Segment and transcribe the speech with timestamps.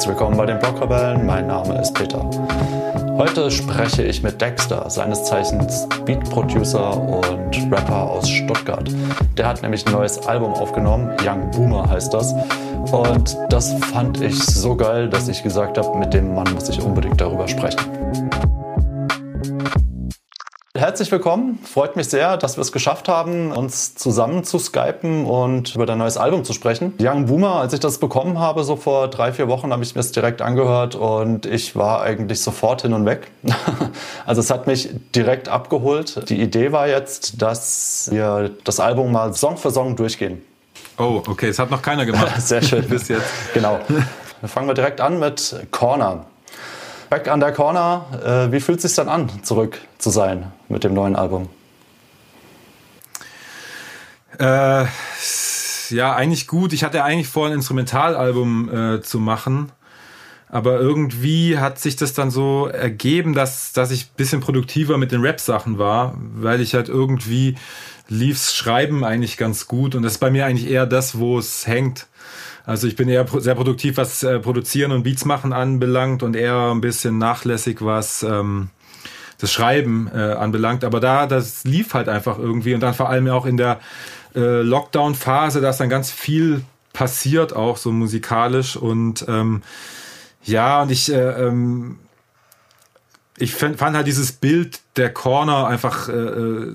[0.00, 1.26] herzlich willkommen bei den Blockrebellen.
[1.26, 2.24] Mein Name ist Peter.
[3.18, 8.90] Heute spreche ich mit Dexter, seines Zeichens Beat Producer und Rapper aus Stuttgart.
[9.36, 12.32] Der hat nämlich ein neues Album aufgenommen, Young Boomer heißt das.
[12.92, 16.80] Und das fand ich so geil, dass ich gesagt habe, mit dem Mann muss ich
[16.80, 17.99] unbedingt darüber sprechen.
[21.00, 21.58] Herzlich willkommen.
[21.64, 25.96] Freut mich sehr, dass wir es geschafft haben, uns zusammen zu skypen und über dein
[25.96, 26.92] neues Album zu sprechen.
[27.00, 30.02] Young Boomer, als ich das bekommen habe, so vor drei, vier Wochen, habe ich mir
[30.02, 33.28] es direkt angehört und ich war eigentlich sofort hin und weg.
[34.26, 36.28] also es hat mich direkt abgeholt.
[36.28, 40.42] Die Idee war jetzt, dass wir das Album mal Song für Song durchgehen.
[40.98, 42.34] Oh, okay, es hat noch keiner gemacht.
[42.42, 42.86] Sehr schön.
[42.90, 43.24] Bis jetzt.
[43.54, 43.80] Genau.
[43.88, 46.26] Dann fangen wir direkt an mit Corner.
[47.10, 48.06] Back on the Corner,
[48.48, 51.48] äh, wie fühlt es sich dann an, zurück zu sein mit dem neuen Album?
[54.38, 54.84] Äh,
[55.90, 56.72] ja, eigentlich gut.
[56.72, 59.72] Ich hatte eigentlich vor, ein Instrumentalalbum äh, zu machen.
[60.48, 65.20] Aber irgendwie hat sich das dann so ergeben, dass, dass ich bisschen produktiver mit den
[65.20, 67.56] Rap-Sachen war, weil ich halt irgendwie
[68.08, 69.96] lief's Schreiben eigentlich ganz gut.
[69.96, 72.06] Und das ist bei mir eigentlich eher das, wo es hängt.
[72.70, 76.70] Also ich bin eher sehr produktiv, was äh, Produzieren und Beats machen anbelangt und eher
[76.70, 78.70] ein bisschen nachlässig, was ähm,
[79.38, 80.84] das Schreiben äh, anbelangt.
[80.84, 83.80] Aber da, das lief halt einfach irgendwie und dann vor allem auch in der
[84.36, 86.62] äh, Lockdown-Phase, da ist dann ganz viel
[86.92, 89.62] passiert, auch so musikalisch und ähm,
[90.44, 91.98] ja, und ich äh, ähm,
[93.36, 96.66] ich fand, fand halt dieses Bild der Corner einfach äh,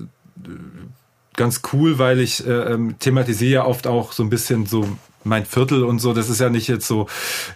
[1.36, 4.86] ganz cool, weil ich äh, ähm, thematisiere ja oft auch so ein bisschen so
[5.26, 7.06] mein Viertel und so, das ist ja nicht jetzt so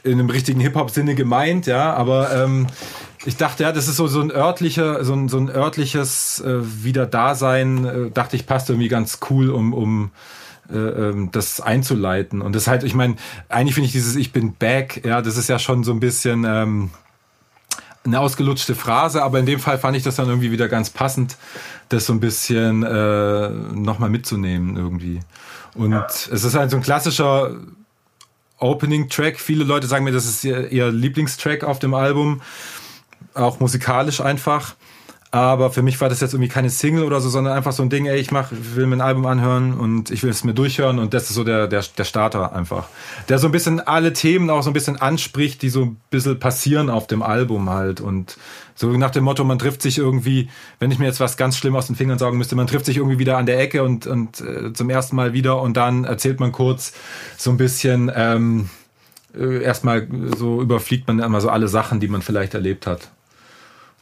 [0.02, 2.66] in einem richtigen Hip-Hop-Sinne gemeint, ja, aber ähm,
[3.24, 6.58] ich dachte, ja, das ist so, so ein örtlicher, so ein, so ein örtliches äh,
[6.84, 10.10] Wiederdasein, äh, dachte ich, passt irgendwie ganz cool, um, um
[10.72, 12.40] äh, ähm, das einzuleiten.
[12.40, 13.16] Und das halt, ich meine,
[13.48, 16.44] eigentlich finde ich dieses Ich bin back, ja, das ist ja schon so ein bisschen
[16.46, 16.90] ähm,
[18.04, 21.36] eine ausgelutschte Phrase, aber in dem Fall fand ich das dann irgendwie wieder ganz passend,
[21.90, 25.20] das so ein bisschen äh, nochmal mitzunehmen irgendwie.
[25.74, 26.06] Und ja.
[26.06, 27.56] es ist halt so ein klassischer
[28.58, 29.38] Opening-Track.
[29.38, 32.40] Viele Leute sagen mir, das ist ihr, ihr Lieblingstrack auf dem Album.
[33.34, 34.74] Auch musikalisch einfach.
[35.32, 37.88] Aber für mich war das jetzt irgendwie keine Single oder so, sondern einfach so ein
[37.88, 40.98] Ding, ey, ich mach, will mir ein Album anhören und ich will es mir durchhören
[40.98, 42.88] und das ist so der, der, der Starter einfach.
[43.28, 46.40] Der so ein bisschen alle Themen auch so ein bisschen anspricht, die so ein bisschen
[46.40, 48.38] passieren auf dem Album halt und
[48.74, 50.48] so nach dem Motto, man trifft sich irgendwie,
[50.80, 52.96] wenn ich mir jetzt was ganz schlimm aus den Fingern sagen müsste, man trifft sich
[52.96, 56.40] irgendwie wieder an der Ecke und, und äh, zum ersten Mal wieder und dann erzählt
[56.40, 56.92] man kurz
[57.36, 58.68] so ein bisschen, ähm,
[59.38, 63.10] äh, erstmal so überfliegt man immer so alle Sachen, die man vielleicht erlebt hat.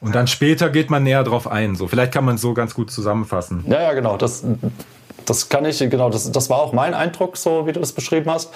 [0.00, 1.74] Und dann später geht man näher drauf ein.
[1.74, 3.64] So, vielleicht kann man es so ganz gut zusammenfassen.
[3.66, 4.16] Ja, ja, genau.
[4.16, 4.44] Das,
[5.24, 8.30] das kann ich, genau, das, das war auch mein Eindruck, so wie du das beschrieben
[8.30, 8.50] hast.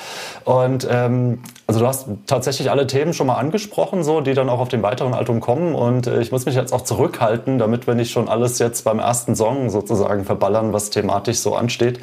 [0.45, 4.61] Und ähm, also du hast tatsächlich alle Themen schon mal angesprochen, so, die dann auch
[4.61, 5.75] auf den weiteren Album kommen.
[5.75, 9.01] Und äh, ich muss mich jetzt auch zurückhalten, damit wir nicht schon alles jetzt beim
[9.01, 12.01] ersten Song sozusagen verballern, was thematisch so ansteht.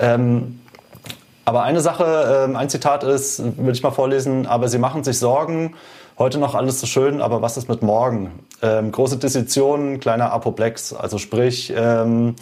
[0.00, 0.60] Ähm,
[1.44, 5.18] aber eine Sache, ähm, ein Zitat ist, würde ich mal vorlesen, aber sie machen sich
[5.18, 5.74] Sorgen,
[6.18, 8.30] heute noch alles so schön, aber was ist mit morgen?
[8.62, 12.34] Ähm, große Dissektion, kleiner Apoplex, also sprich, ähm,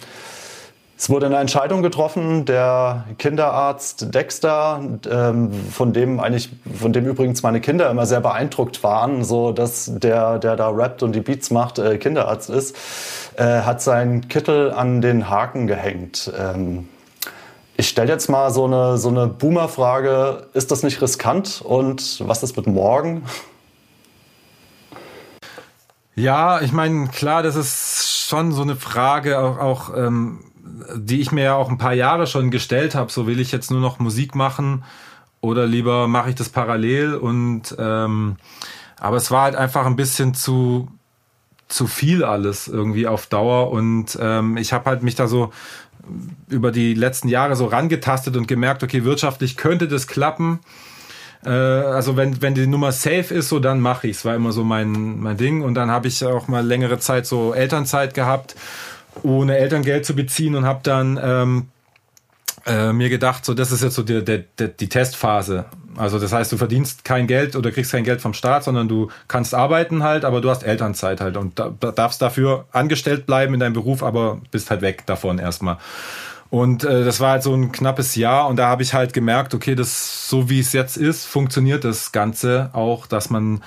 [0.99, 7.41] es wurde eine Entscheidung getroffen, der Kinderarzt Dexter, ähm, von dem eigentlich, von dem übrigens
[7.41, 11.51] meine Kinder immer sehr beeindruckt waren, so dass der, der da rappt und die Beats
[11.51, 12.75] macht, äh, Kinderarzt ist,
[13.37, 16.33] äh, hat seinen Kittel an den Haken gehängt.
[16.37, 16.89] Ähm,
[17.77, 20.47] ich stelle jetzt mal so eine, so eine Boomer-Frage.
[20.51, 21.61] Ist das nicht riskant?
[21.63, 23.23] Und was ist mit morgen?
[26.19, 30.39] Ja, ich meine, klar, das ist schon so eine Frage, auch, auch ähm,
[30.93, 33.09] die ich mir ja auch ein paar Jahre schon gestellt habe.
[33.09, 34.83] So will ich jetzt nur noch Musik machen
[35.39, 38.35] oder lieber mache ich das parallel und ähm,
[38.99, 40.89] aber es war halt einfach ein bisschen zu
[41.69, 45.53] zu viel alles irgendwie auf Dauer und ähm, ich habe halt mich da so
[46.49, 50.59] über die letzten Jahre so rangetastet und gemerkt, okay, wirtschaftlich könnte das klappen.
[51.45, 54.25] Äh, also wenn, wenn die Nummer safe ist, so dann mache ich es.
[54.25, 55.61] War immer so mein, mein Ding.
[55.61, 58.55] Und dann habe ich auch mal längere Zeit so Elternzeit gehabt,
[59.23, 61.67] ohne Elterngeld zu beziehen und habe dann ähm,
[62.65, 64.43] äh, mir gedacht, so das ist jetzt so die, die,
[64.79, 65.65] die Testphase.
[65.97, 69.09] Also das heißt, du verdienst kein Geld oder kriegst kein Geld vom Staat, sondern du
[69.27, 73.59] kannst arbeiten halt, aber du hast Elternzeit halt und da, darfst dafür angestellt bleiben in
[73.59, 75.77] deinem Beruf, aber bist halt weg davon erstmal.
[76.49, 79.53] Und äh, das war halt so ein knappes Jahr und da habe ich halt gemerkt,
[79.53, 83.61] okay, das so wie es jetzt ist, funktioniert das Ganze auch, dass man,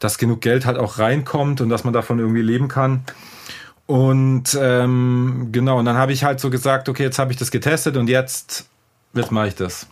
[0.00, 3.04] dass genug Geld halt auch reinkommt und dass man davon irgendwie leben kann.
[3.86, 7.50] Und ähm, genau, und dann habe ich halt so gesagt, okay, jetzt habe ich das
[7.50, 8.66] getestet und jetzt,
[9.12, 9.86] jetzt mache ich das.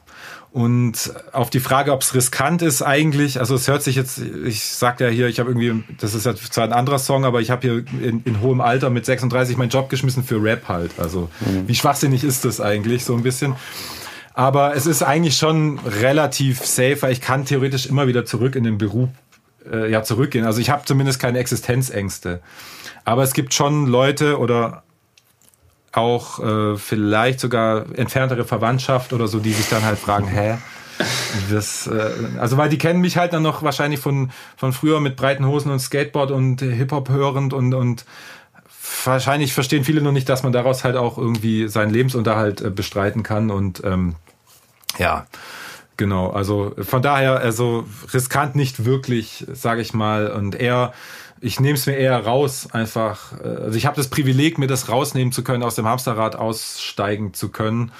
[0.52, 4.62] Und auf die Frage, ob es riskant ist, eigentlich, also es hört sich jetzt, ich
[4.62, 7.50] sag ja hier, ich habe irgendwie, das ist ja zwar ein anderer Song, aber ich
[7.50, 10.90] habe hier in, in, hohem Alter mit 36 meinen Job geschmissen für Rap halt.
[10.98, 11.68] Also mhm.
[11.68, 13.56] wie schwachsinnig ist das eigentlich so ein bisschen?
[14.34, 18.64] Aber es ist eigentlich schon relativ safe, weil ich kann theoretisch immer wieder zurück in
[18.64, 19.08] den Beruf
[19.70, 20.44] äh, ja, zurückgehen.
[20.44, 22.42] Also ich habe zumindest keine Existenzängste.
[23.06, 24.82] Aber es gibt schon Leute oder
[25.92, 30.58] auch äh, vielleicht sogar entferntere Verwandtschaft oder so, die sich dann halt fragen, hä?
[31.50, 35.16] Das, äh, also weil die kennen mich halt dann noch wahrscheinlich von, von früher mit
[35.16, 38.04] breiten Hosen und Skateboard und Hip-Hop hörend und, und
[39.04, 43.22] wahrscheinlich verstehen viele noch nicht, dass man daraus halt auch irgendwie seinen Lebensunterhalt äh, bestreiten
[43.22, 44.14] kann und ähm,
[44.98, 45.26] ja,
[45.96, 46.30] genau.
[46.30, 50.92] Also von daher, also riskant nicht wirklich, sage ich mal, und eher
[51.42, 53.32] ich nehme es mir eher raus, einfach.
[53.42, 57.34] Äh, also ich habe das Privileg, mir das rausnehmen zu können, aus dem Hamsterrad aussteigen
[57.34, 57.92] zu können.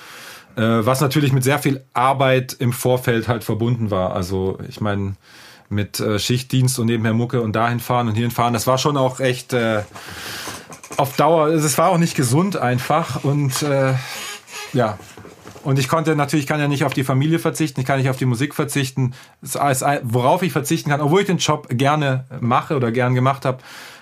[0.57, 4.15] Äh, was natürlich mit sehr viel Arbeit im Vorfeld halt verbunden war.
[4.15, 5.17] Also ich meine,
[5.69, 8.97] mit äh, Schichtdienst und nebenher Mucke und dahin fahren und hierhin fahren, das war schon
[8.97, 9.83] auch echt äh,
[10.97, 13.25] auf Dauer, es war auch nicht gesund einfach.
[13.25, 13.95] Und äh,
[14.73, 14.99] ja,
[15.65, 18.17] und ich konnte natürlich, kann ja nicht auf die Familie verzichten, ich kann nicht auf
[18.17, 19.15] die Musik verzichten.
[20.03, 23.59] Worauf ich verzichten kann, obwohl ich den Job gerne mache oder gern gemacht habe,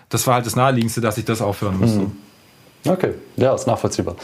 [0.09, 2.01] das war halt das Naheliegendste, dass ich das aufhören musste.
[2.01, 2.13] Mhm.
[2.87, 4.17] Okay, ja, ist nachvollziehbar.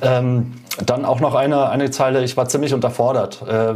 [0.00, 0.52] Ähm,
[0.84, 3.42] dann auch noch eine, eine Zeile, ich war ziemlich unterfordert.
[3.42, 3.74] Äh,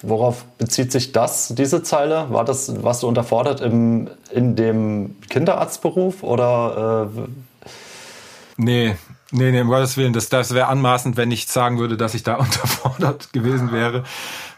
[0.00, 2.26] worauf bezieht sich das, diese Zeile?
[2.30, 7.10] War das, warst du unterfordert im, in dem Kinderarztberuf oder?
[7.14, 7.64] Äh,
[8.56, 8.96] nee,
[9.36, 12.22] Nee, nee, um Gottes Willen, das, das wäre anmaßend, wenn ich sagen würde, dass ich
[12.22, 14.04] da unterfordert gewesen wäre.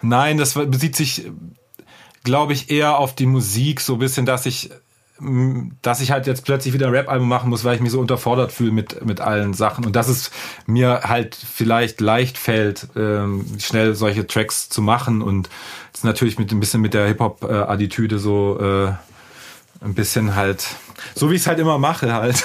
[0.03, 1.31] Nein, das bezieht sich,
[2.25, 4.71] glaube ich, eher auf die Musik, so ein bisschen, dass ich
[5.81, 8.53] dass ich halt jetzt plötzlich wieder ein Rap-Album machen muss, weil ich mich so unterfordert
[8.53, 9.87] fühle mit, mit allen Sachen.
[9.87, 10.31] Und dass es
[10.67, 15.23] mir halt vielleicht leicht fällt, ähm, schnell solche Tracks zu machen.
[15.23, 15.49] Und
[15.95, 18.93] ist natürlich mit ein bisschen mit der Hip-Hop-Attitüde so äh,
[19.81, 20.67] ein bisschen halt
[21.15, 22.43] so wie ich es halt immer mache halt.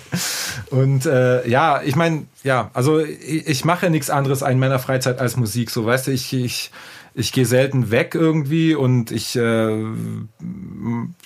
[0.70, 5.18] und äh, ja, ich meine, ja, also ich, ich mache nichts anderes in meiner Freizeit
[5.18, 5.70] als Musik.
[5.70, 6.70] So, weißt du, ich, ich,
[7.14, 9.84] ich gehe selten weg irgendwie und ich äh,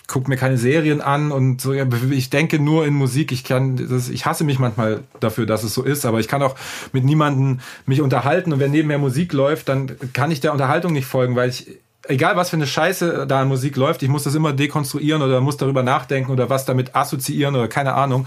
[0.07, 1.73] gucke mir keine Serien an und so.
[1.73, 3.33] Ich denke nur in Musik.
[3.33, 6.43] Ich kann, das, ich hasse mich manchmal dafür, dass es so ist, aber ich kann
[6.43, 6.57] auch
[6.93, 11.07] mit niemandem mich unterhalten und wenn nebenher Musik läuft, dann kann ich der Unterhaltung nicht
[11.07, 11.67] folgen, weil ich
[12.09, 15.41] egal was für eine Scheiße da an Musik läuft, ich muss das immer dekonstruieren oder
[15.41, 18.27] muss darüber nachdenken oder was damit assoziieren oder keine Ahnung.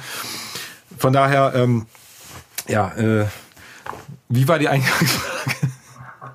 [0.98, 1.86] Von daher, ähm,
[2.68, 3.26] ja, äh,
[4.30, 5.52] wie war die Eingangsfrage?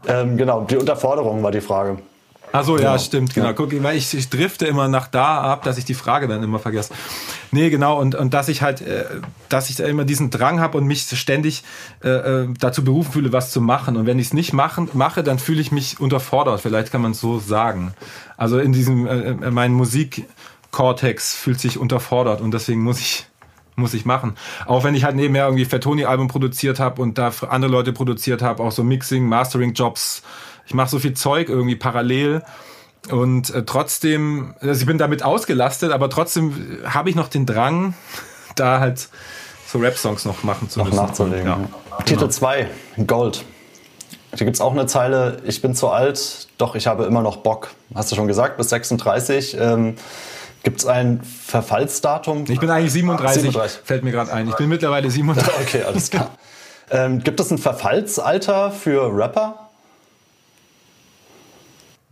[0.06, 1.98] Ähm, genau, die Unterforderung war die Frage.
[2.52, 2.92] Ach so, genau.
[2.92, 3.46] ja, stimmt, genau.
[3.48, 3.52] Ja.
[3.52, 6.58] Guck, weil ich, ich drifte immer nach da ab, dass ich die Frage dann immer
[6.58, 6.92] vergesse.
[7.52, 9.04] Nee, genau, und, und dass ich halt, äh,
[9.48, 11.62] dass ich da immer diesen Drang habe und mich ständig
[12.02, 13.96] äh, äh dazu berufen fühle, was zu machen.
[13.96, 17.12] Und wenn ich es nicht machen, mache, dann fühle ich mich unterfordert, vielleicht kann man
[17.12, 17.94] es so sagen.
[18.36, 23.29] Also in diesem, äh, äh mein Musikkortex fühlt sich unterfordert und deswegen muss ich
[23.80, 24.36] muss ich machen.
[24.66, 28.62] Auch wenn ich halt nebenher irgendwie Fettoni-Album produziert habe und da andere Leute produziert habe,
[28.62, 30.22] auch so Mixing, Mastering-Jobs,
[30.66, 32.42] ich mache so viel Zeug irgendwie parallel
[33.08, 37.94] und äh, trotzdem, also ich bin damit ausgelastet, aber trotzdem habe ich noch den Drang,
[38.56, 39.08] da halt
[39.66, 40.96] so Rap-Songs noch machen zu noch müssen.
[40.96, 41.46] Nachzulegen.
[41.46, 41.58] Ja.
[42.04, 43.06] Titel 2, genau.
[43.06, 43.44] Gold.
[44.36, 47.38] Hier gibt es auch eine Zeile, ich bin zu alt, doch ich habe immer noch
[47.38, 47.70] Bock.
[47.94, 49.56] Hast du schon gesagt, bis 36.
[49.58, 49.96] Ähm,
[50.62, 52.44] gibt es ein Verfallsdatum?
[52.48, 53.80] Ich bin eigentlich 37, 37.
[53.84, 54.48] fällt mir gerade ein.
[54.48, 55.52] Ich bin mittlerweile 37.
[55.60, 56.30] okay, alles klar.
[56.90, 59.70] ähm, gibt es ein Verfallsalter für Rapper?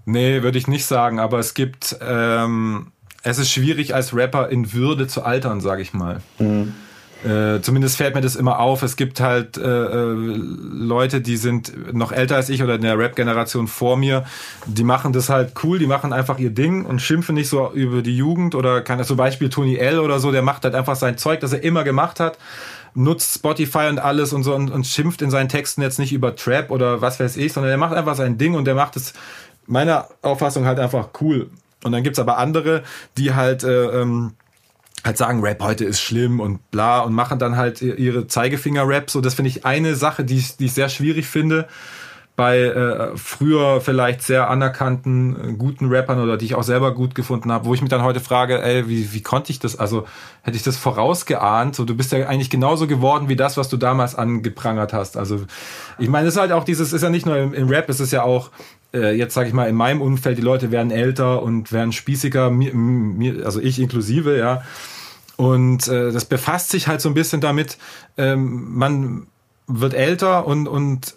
[0.05, 4.73] Nee, würde ich nicht sagen, aber es gibt, ähm, es ist schwierig als Rapper in
[4.73, 6.23] Würde zu altern, sage ich mal.
[6.39, 6.75] Mhm.
[7.25, 8.83] Äh, zumindest fällt mir das immer auf.
[8.83, 12.97] Es gibt halt äh, äh, Leute, die sind noch älter als ich oder in der
[12.97, 14.25] Rap-Generation vor mir.
[14.67, 18.03] Die machen das halt cool, die machen einfach ihr Ding und schimpfen nicht so über
[18.03, 21.19] die Jugend oder kann zum Beispiel Tony L oder so, der macht halt einfach sein
[21.19, 22.39] Zeug, das er immer gemacht hat
[22.95, 26.35] nutzt Spotify und alles und so und, und schimpft in seinen Texten jetzt nicht über
[26.35, 29.13] Trap oder was weiß ich, sondern er macht einfach sein Ding und der macht es
[29.67, 31.49] meiner Auffassung halt einfach cool.
[31.85, 32.83] Und dann gibt's aber andere,
[33.17, 34.33] die halt, äh, ähm,
[35.05, 39.11] halt sagen, Rap heute ist schlimm und bla und machen dann halt ihre Zeigefinger-Rap.
[39.11, 41.69] So, das finde ich eine Sache, die ich, die ich sehr schwierig finde
[42.39, 47.17] bei äh, früher vielleicht sehr anerkannten äh, guten Rappern oder die ich auch selber gut
[47.17, 49.77] gefunden habe, wo ich mich dann heute frage, ey, wie, wie konnte ich das?
[49.77, 50.07] Also
[50.43, 51.75] hätte ich das vorausgeahnt?
[51.75, 55.17] So, du bist ja eigentlich genauso geworden wie das, was du damals angeprangert hast.
[55.17, 55.41] Also
[55.99, 57.99] ich meine, es ist halt auch dieses, ist ja nicht nur im, im Rap, es
[57.99, 58.53] ist ja auch
[58.95, 62.51] äh, jetzt sage ich mal in meinem Umfeld, die Leute werden älter und werden spießiger,
[62.51, 64.63] mir, mir, also ich inklusive, ja.
[65.37, 67.79] Und äh, das befasst sich halt so ein bisschen damit,
[68.17, 69.27] ähm, man
[69.67, 71.15] wird älter und, und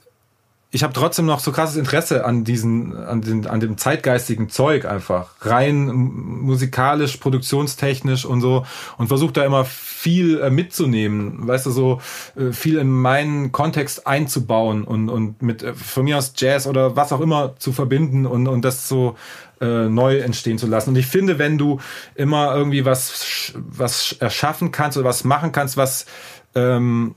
[0.73, 4.85] ich habe trotzdem noch so krasses Interesse an diesen, an, den, an dem zeitgeistigen Zeug
[4.85, 5.31] einfach.
[5.41, 8.65] Rein musikalisch, produktionstechnisch und so.
[8.97, 12.01] Und versuche da immer viel äh, mitzunehmen, weißt du, so
[12.37, 16.95] äh, viel in meinen Kontext einzubauen und, und mit äh, von mir aus Jazz oder
[16.95, 19.17] was auch immer zu verbinden und, und das so
[19.59, 20.91] äh, neu entstehen zu lassen.
[20.91, 21.81] Und ich finde, wenn du
[22.15, 26.05] immer irgendwie was, was erschaffen kannst oder was machen kannst, was
[26.55, 27.15] ähm,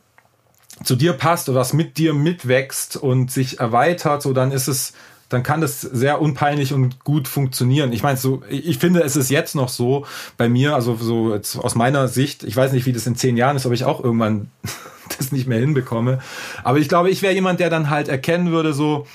[0.82, 4.92] zu dir passt oder was mit dir mitwächst und sich erweitert, so dann ist es,
[5.28, 7.92] dann kann das sehr unpeinlich und gut funktionieren.
[7.92, 11.74] Ich meine, so, ich finde, es ist jetzt noch so bei mir, also so aus
[11.74, 14.50] meiner Sicht, ich weiß nicht, wie das in zehn Jahren ist, ob ich auch irgendwann
[15.18, 16.18] das nicht mehr hinbekomme.
[16.64, 19.06] Aber ich glaube, ich wäre jemand, der dann halt erkennen würde, so,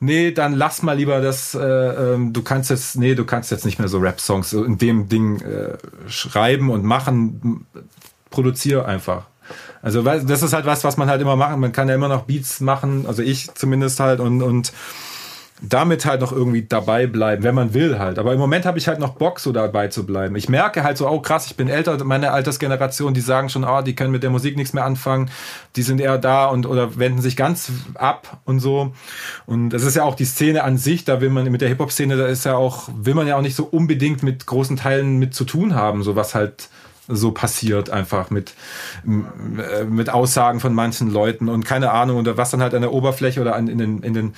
[0.00, 3.64] nee, dann lass mal lieber das, äh, ähm, du kannst jetzt, nee, du kannst jetzt
[3.64, 5.76] nicht mehr so Rap-Songs so in dem Ding äh,
[6.08, 7.66] schreiben und machen,
[8.30, 9.26] produziere einfach.
[9.86, 11.60] Also das ist halt was, was man halt immer machen.
[11.60, 14.72] Man kann ja immer noch Beats machen, also ich zumindest halt und und
[15.62, 18.18] damit halt noch irgendwie dabei bleiben, wenn man will halt.
[18.18, 20.34] Aber im Moment habe ich halt noch Bock, so dabei zu bleiben.
[20.34, 23.80] Ich merke halt so, oh krass, ich bin älter, meine Altersgeneration, die sagen schon, oh,
[23.80, 25.30] die können mit der Musik nichts mehr anfangen,
[25.76, 28.92] die sind eher da und oder wenden sich ganz ab und so.
[29.46, 32.16] Und das ist ja auch die Szene an sich, da will man mit der Hip-Hop-Szene,
[32.16, 35.32] da ist ja auch, will man ja auch nicht so unbedingt mit großen Teilen mit
[35.32, 36.70] zu tun haben, so was halt
[37.08, 38.54] so passiert, einfach mit,
[39.04, 43.40] mit Aussagen von manchen Leuten und keine Ahnung, oder was dann halt an der Oberfläche
[43.40, 44.34] oder an, in den, in den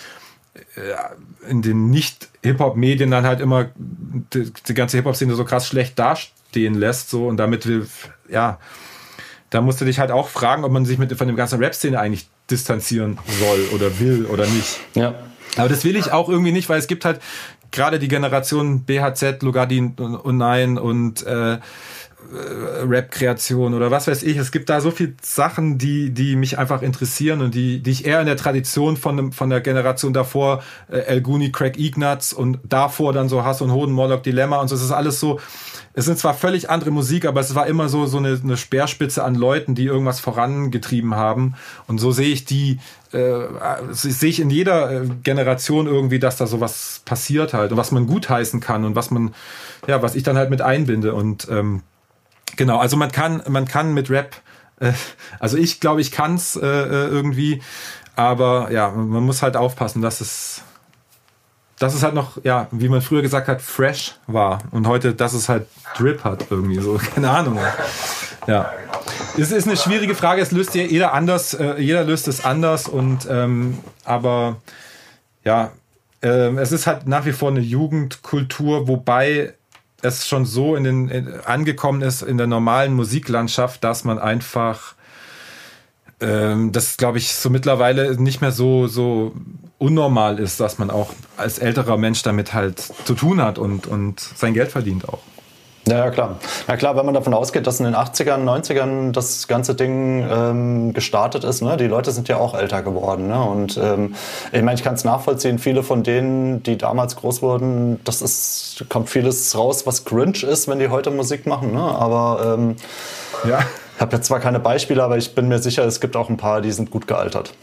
[0.54, 6.74] äh, in den Nicht-Hip-Hop-Medien dann halt immer die, die ganze Hip-Hop-Szene so krass schlecht dastehen
[6.74, 7.86] lässt, so und damit will,
[8.28, 8.58] ja,
[9.50, 11.98] da musst du dich halt auch fragen, ob man sich mit von dem ganzen Rap-Szene
[11.98, 14.80] eigentlich distanzieren soll oder will oder nicht.
[14.94, 15.14] Ja.
[15.56, 17.20] Aber das will ich auch irgendwie nicht, weil es gibt halt
[17.70, 21.58] gerade die Generation BHZ, Lugadin und Nein und äh, äh,
[22.30, 24.36] Rap-Kreation oder was weiß ich.
[24.36, 28.06] Es gibt da so viele Sachen, die, die mich einfach interessieren und die, die ich
[28.06, 32.32] eher in der Tradition von, dem, von der Generation davor, äh, El Guni, Craig Ignatz
[32.32, 34.74] und davor dann so Hass und Hoden, Morlock Dilemma und so.
[34.74, 35.40] Es ist alles so,
[35.94, 39.24] es sind zwar völlig andere Musik, aber es war immer so, so eine, eine Speerspitze
[39.24, 41.54] an Leuten, die irgendwas vorangetrieben haben.
[41.86, 42.78] Und so sehe ich die,
[43.12, 43.40] äh,
[43.90, 48.06] sehe ich in jeder äh, Generation irgendwie, dass da sowas passiert halt und was man
[48.06, 49.34] gutheißen kann und was man,
[49.86, 51.82] ja, was ich dann halt mit einbinde und ähm,
[52.56, 54.36] Genau, also man kann, man kann mit Rap,
[54.80, 54.92] äh,
[55.38, 57.62] also ich glaube, ich kann es äh, äh, irgendwie,
[58.16, 60.62] aber ja, man muss halt aufpassen, dass es,
[61.78, 65.34] dass es halt noch, ja, wie man früher gesagt hat, fresh war und heute, dass
[65.34, 67.58] es halt Drip hat irgendwie, so, keine Ahnung.
[68.46, 68.72] Ja.
[69.36, 73.28] Es ist eine schwierige Frage, es löst jeder anders, äh, jeder löst es anders und,
[73.30, 74.56] ähm, aber
[75.44, 75.72] ja,
[76.22, 79.54] äh, es ist halt nach wie vor eine Jugendkultur, wobei
[80.02, 84.94] es schon so in den in, angekommen ist in der normalen Musiklandschaft, dass man einfach
[86.20, 89.34] ähm, das glaube ich so mittlerweile nicht mehr so so
[89.78, 94.20] unnormal ist, dass man auch als älterer Mensch damit halt zu tun hat und und
[94.20, 95.20] sein Geld verdient auch.
[95.88, 96.36] Ja, ja, klar.
[96.66, 100.92] Na klar, wenn man davon ausgeht, dass in den 80ern, 90ern das ganze Ding ähm,
[100.92, 101.78] gestartet ist, ne?
[101.78, 103.28] die Leute sind ja auch älter geworden.
[103.28, 103.40] Ne?
[103.40, 104.14] Und ähm,
[104.52, 108.84] ich meine, ich kann es nachvollziehen, viele von denen, die damals groß wurden, das ist,
[108.90, 111.72] kommt vieles raus, was cringe ist, wenn die heute Musik machen.
[111.72, 111.80] Ne?
[111.80, 112.76] Aber ähm,
[113.48, 113.60] ja.
[113.94, 116.36] ich habe jetzt zwar keine Beispiele, aber ich bin mir sicher, es gibt auch ein
[116.36, 117.54] paar, die sind gut gealtert.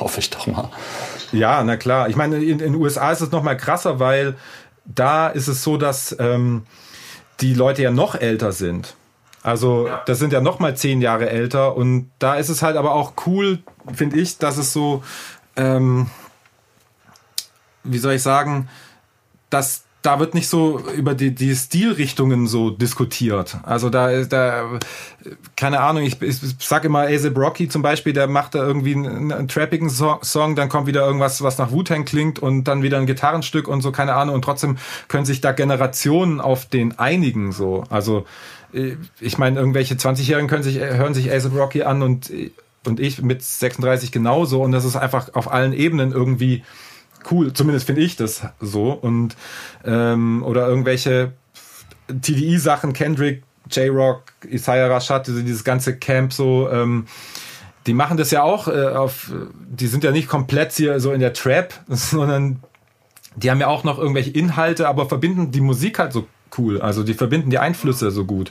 [0.00, 0.68] Hoffe ich doch mal.
[1.30, 2.08] Ja, na klar.
[2.08, 4.34] Ich meine, in den USA ist es noch mal krasser, weil
[4.84, 6.64] da ist es so, dass ähm,
[7.40, 8.96] die Leute ja noch älter sind.
[9.42, 10.02] Also ja.
[10.06, 13.12] das sind ja noch mal zehn Jahre älter und da ist es halt aber auch
[13.26, 13.60] cool,
[13.94, 15.04] finde ich, dass es so,
[15.54, 16.10] ähm,
[17.84, 18.68] wie soll ich sagen,
[19.48, 23.58] dass da wird nicht so über die, die Stilrichtungen so diskutiert.
[23.64, 24.78] Also da ist da,
[25.56, 29.32] keine Ahnung, ich, ich sag immer A$AP Rocky zum Beispiel, der macht da irgendwie einen,
[29.32, 33.06] einen trappigen Song, dann kommt wieder irgendwas, was nach Wu-Tang klingt und dann wieder ein
[33.06, 34.36] Gitarrenstück und so, keine Ahnung.
[34.36, 37.82] Und trotzdem können sich da Generationen auf den einigen so.
[37.90, 38.26] Also
[39.20, 42.30] ich meine, irgendwelche 20-Jährigen können sich, hören sich A$AP Rocky an und,
[42.86, 44.62] und ich mit 36 genauso.
[44.62, 46.62] Und das ist einfach auf allen Ebenen irgendwie
[47.30, 47.52] cool.
[47.52, 48.92] Zumindest finde ich das so.
[48.92, 49.36] Und
[49.84, 51.32] ähm, oder irgendwelche
[52.08, 56.70] TDI-Sachen, Kendrick, J-Rock, Isaiah Rashad, dieses ganze Camp so.
[56.70, 57.06] Ähm,
[57.86, 59.30] die machen das ja auch äh, auf,
[59.68, 62.60] die sind ja nicht komplett hier so in der Trap, sondern
[63.36, 66.26] die haben ja auch noch irgendwelche Inhalte, aber verbinden die Musik halt so
[66.58, 66.80] cool.
[66.80, 68.50] Also die verbinden die Einflüsse so gut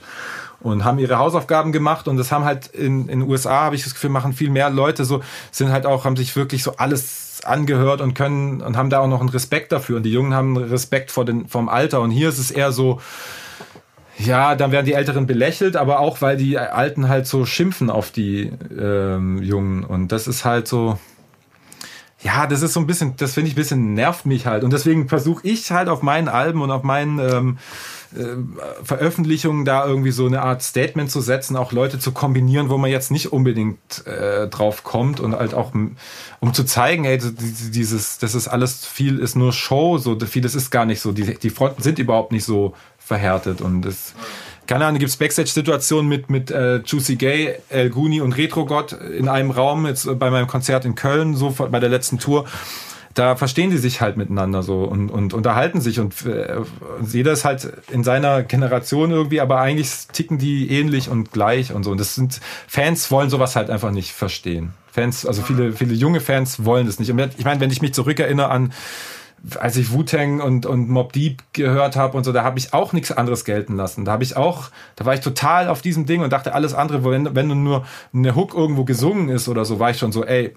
[0.61, 3.83] und haben ihre Hausaufgaben gemacht und das haben halt in in den USA habe ich
[3.83, 5.21] das Gefühl machen viel mehr Leute so
[5.51, 9.07] sind halt auch haben sich wirklich so alles angehört und können und haben da auch
[9.07, 9.97] noch einen Respekt dafür.
[9.97, 12.01] Und die Jungen haben Respekt vor den, vom Alter.
[12.01, 13.01] Und hier ist es eher so,
[14.17, 18.11] ja, dann werden die Älteren belächelt, aber auch, weil die Alten halt so schimpfen auf
[18.11, 19.83] die ähm, Jungen.
[19.83, 20.97] Und das ist halt so,
[22.21, 24.63] ja, das ist so ein bisschen, das finde ich ein bisschen nervt mich halt.
[24.63, 27.94] Und deswegen versuche ich halt auf meinen Alben und auf meinen ähm, äh,
[28.83, 32.89] Veröffentlichungen da irgendwie so eine Art Statement zu setzen, auch Leute zu kombinieren, wo man
[32.89, 38.35] jetzt nicht unbedingt äh, drauf kommt und halt auch um zu zeigen, ey, dieses, das
[38.35, 41.81] ist alles viel ist nur Show, so vieles ist gar nicht so, die, die Fronten
[41.81, 44.13] sind überhaupt nicht so verhärtet und das
[44.67, 48.93] keine Ahnung, gibt es Backstage-Situationen mit, mit äh, Juicy Gay, El Guni und Retro God
[48.93, 52.45] in einem Raum, jetzt bei meinem Konzert in Köln, so bei der letzten Tour
[53.15, 56.57] da verstehen die sich halt miteinander so und, und unterhalten sich und äh,
[57.01, 61.83] jeder ist halt in seiner Generation irgendwie, aber eigentlich ticken die ähnlich und gleich und
[61.83, 61.91] so.
[61.91, 64.73] Und das sind Fans wollen sowas halt einfach nicht verstehen.
[64.91, 67.09] Fans, also viele, viele junge Fans wollen das nicht.
[67.09, 68.73] Und ich meine, wenn ich mich zurückerinnere an
[69.59, 72.93] als ich Wu-Tang und, und Mob Deep gehört habe und so, da habe ich auch
[72.93, 74.03] nichts anderes gelten lassen.
[74.03, 77.03] Da habe ich auch, da war ich total auf diesem Ding und dachte, alles andere,
[77.05, 80.55] wenn, wenn nur eine Hook irgendwo gesungen ist oder so, war ich schon so, ey,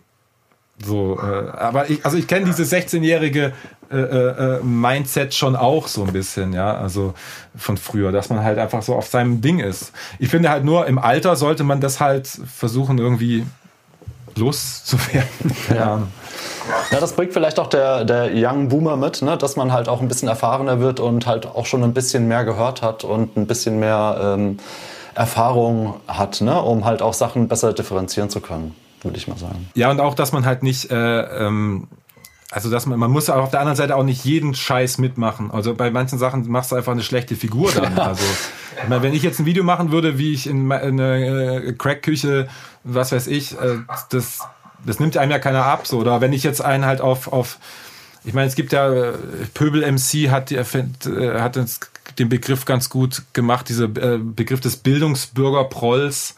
[0.84, 3.52] so, äh, aber ich, also ich kenne diese 16-jährige
[3.90, 7.14] äh, äh, Mindset schon auch so ein bisschen, ja, also
[7.56, 9.92] von früher, dass man halt einfach so auf seinem Ding ist.
[10.18, 13.44] Ich finde halt nur im Alter sollte man das halt versuchen irgendwie
[14.36, 15.28] loszuwerden.
[15.74, 16.02] Ja.
[16.90, 19.36] ja, das bringt vielleicht auch der, der Young Boomer mit, ne?
[19.36, 22.44] dass man halt auch ein bisschen erfahrener wird und halt auch schon ein bisschen mehr
[22.44, 24.58] gehört hat und ein bisschen mehr ähm,
[25.14, 26.60] Erfahrung hat, ne?
[26.60, 29.68] um halt auch Sachen besser differenzieren zu können würde ich mal sagen.
[29.74, 31.88] Ja, und auch, dass man halt nicht, äh, ähm,
[32.50, 35.50] also dass man, man muss auf der anderen Seite auch nicht jeden Scheiß mitmachen.
[35.50, 37.96] Also bei manchen Sachen machst du einfach eine schlechte Figur dann.
[37.96, 38.04] Ja.
[38.04, 38.24] Also
[38.82, 41.72] ich meine, wenn ich jetzt ein Video machen würde, wie ich in, in einer äh,
[41.72, 42.48] Crack-Küche,
[42.84, 43.78] was weiß ich, äh,
[44.10, 44.40] das,
[44.84, 45.86] das nimmt einem ja keiner ab.
[45.86, 45.98] So.
[45.98, 47.58] Oder wenn ich jetzt einen halt auf, auf
[48.24, 49.12] ich meine, es gibt ja, äh,
[49.54, 51.58] Pöbel MC hat, äh, hat
[52.18, 56.34] den Begriff ganz gut gemacht, dieser äh, Begriff des Bildungsbürgerprolls.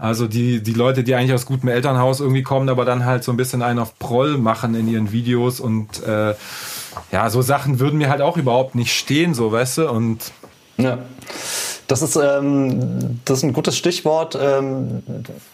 [0.00, 3.32] Also die, die Leute, die eigentlich aus gutem Elternhaus irgendwie kommen, aber dann halt so
[3.32, 6.34] ein bisschen einen auf Proll machen in ihren Videos und äh,
[7.12, 10.32] ja, so Sachen würden mir halt auch überhaupt nicht stehen, so weißt du, und
[10.78, 10.98] ja.
[11.90, 15.02] Das ist, ähm, das ist ein gutes Stichwort, ähm,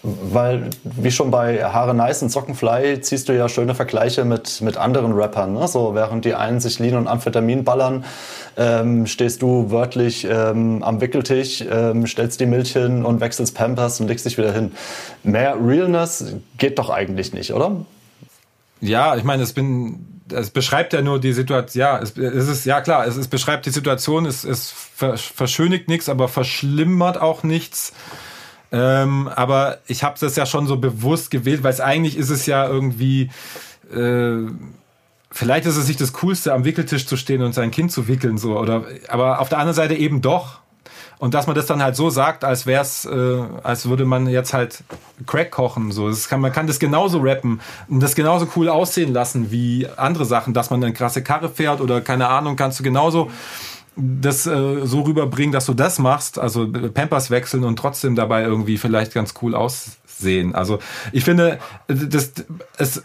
[0.02, 4.76] weil wie schon bei Haare Nice und Sockenfly ziehst du ja schöne Vergleiche mit, mit
[4.76, 5.54] anderen Rappern.
[5.54, 5.66] Ne?
[5.66, 8.04] So, während die einen sich Lean und Amphetamin ballern,
[8.58, 13.98] ähm, stehst du wörtlich ähm, am Wickeltisch, ähm, stellst die Milch hin und wechselst Pampers
[14.02, 14.72] und legst dich wieder hin.
[15.22, 17.76] Mehr Realness geht doch eigentlich nicht, oder?
[18.82, 22.66] Ja, ich meine, es bin es beschreibt ja nur die Situation, ja, es, es ist,
[22.66, 27.92] ja klar, es, es beschreibt die Situation, es, es verschönigt nichts, aber verschlimmert auch nichts.
[28.72, 32.46] Ähm, aber ich habe das ja schon so bewusst gewählt, weil es eigentlich ist es
[32.46, 33.30] ja irgendwie,
[33.94, 34.50] äh,
[35.30, 38.38] vielleicht ist es nicht das Coolste, am Wickeltisch zu stehen und sein Kind zu wickeln,
[38.38, 40.60] so, oder, aber auf der anderen Seite eben doch.
[41.18, 44.52] Und dass man das dann halt so sagt, als wär's, äh, als würde man jetzt
[44.52, 44.84] halt
[45.26, 45.90] Crack kochen.
[45.90, 49.88] So, das kann, man kann das genauso rappen und das genauso cool aussehen lassen wie
[49.96, 53.30] andere Sachen, dass man eine krasse Karre fährt oder keine Ahnung, kannst du genauso
[53.96, 58.76] das äh, so rüberbringen, dass du das machst, also Pampers wechseln und trotzdem dabei irgendwie
[58.76, 60.54] vielleicht ganz cool aussehen.
[60.54, 60.80] Also
[61.12, 62.32] ich finde, das,
[62.76, 63.02] es,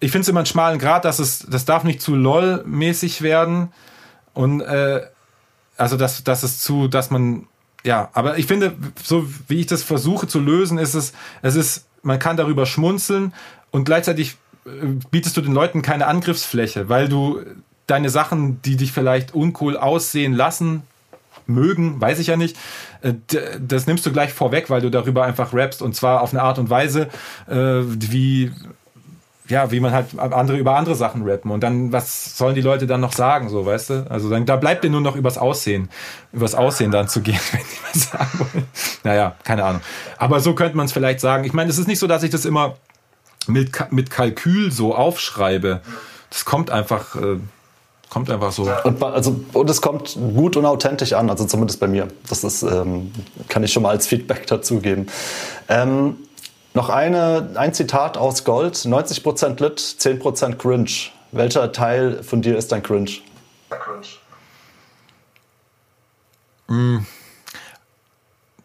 [0.00, 3.72] ich finde es immer einen schmalen Grad, dass es, das darf nicht zu LOL-mäßig werden
[4.32, 5.02] und äh,
[5.82, 7.48] also dass, dass es zu, dass man,
[7.82, 11.86] ja, aber ich finde, so wie ich das versuche zu lösen, ist es, es ist,
[12.02, 13.34] man kann darüber schmunzeln
[13.72, 14.70] und gleichzeitig äh,
[15.10, 17.40] bietest du den Leuten keine Angriffsfläche, weil du
[17.88, 20.84] deine Sachen, die dich vielleicht uncool aussehen lassen,
[21.46, 22.56] mögen, weiß ich ja nicht,
[23.00, 23.14] äh,
[23.58, 26.60] das nimmst du gleich vorweg, weil du darüber einfach rappst und zwar auf eine Art
[26.60, 27.08] und Weise,
[27.48, 28.52] äh, wie
[29.48, 31.50] ja, wie man halt andere über andere Sachen rappen.
[31.50, 34.06] Und dann, was sollen die Leute dann noch sagen, so, weißt du?
[34.08, 35.90] Also dann, da bleibt dir nur noch übers Aussehen,
[36.32, 38.66] übers Aussehen dann zu gehen, wenn die was sagen wollen.
[39.02, 39.82] Naja, keine Ahnung.
[40.16, 41.44] Aber so könnte man es vielleicht sagen.
[41.44, 42.76] Ich meine, es ist nicht so, dass ich das immer
[43.48, 45.80] mit, mit Kalkül so aufschreibe.
[46.30, 47.38] Das kommt einfach, äh,
[48.08, 48.70] kommt einfach so.
[48.84, 52.08] Und, also, und es kommt gut und authentisch an, also zumindest bei mir.
[52.28, 53.10] Das ist, ähm,
[53.48, 55.08] kann ich schon mal als Feedback dazugeben.
[55.68, 56.16] Ähm,
[56.74, 58.74] noch eine, ein Zitat aus Gold.
[58.74, 60.90] 90% Lit, 10% Cringe.
[61.32, 63.10] Welcher Teil von dir ist dein Cringe?
[63.70, 64.06] Cringe.
[66.68, 67.06] Mm.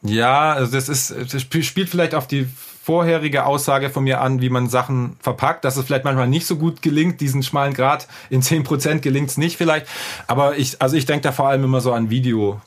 [0.04, 2.48] Ja, also das ist, das spielt vielleicht auf die
[2.88, 6.56] vorherige Aussage von mir an, wie man Sachen verpackt, dass es vielleicht manchmal nicht so
[6.56, 9.88] gut gelingt, diesen schmalen Grad in 10% gelingt es nicht vielleicht,
[10.28, 12.62] aber ich, also ich denke da vor allem immer so an Video,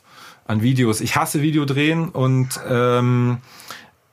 [0.47, 1.01] an Videos.
[1.01, 3.39] Ich hasse Videodrehen und ähm,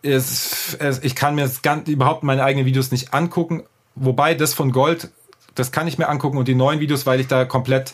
[0.01, 3.63] es, es, ich kann mir ganz, überhaupt meine eigenen Videos nicht angucken.
[3.95, 5.09] Wobei das von Gold,
[5.55, 7.93] das kann ich mir angucken und die neuen Videos, weil ich da komplett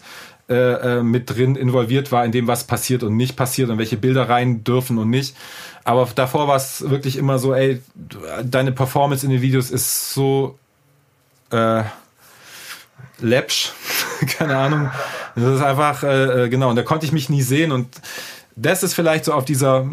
[0.50, 0.54] äh,
[1.00, 4.28] äh, mit drin involviert war in dem, was passiert und nicht passiert und welche Bilder
[4.28, 5.36] rein dürfen und nicht.
[5.86, 7.82] Aber davor war es wirklich immer so, ey,
[8.44, 10.58] deine Performance in den Videos ist so,
[11.52, 11.84] äh,
[13.20, 13.72] läppsch,
[14.38, 14.92] keine Ahnung.
[15.36, 17.88] Das ist einfach, äh, äh, genau, und da konnte ich mich nie sehen und
[18.56, 19.88] das ist vielleicht so auf dieser,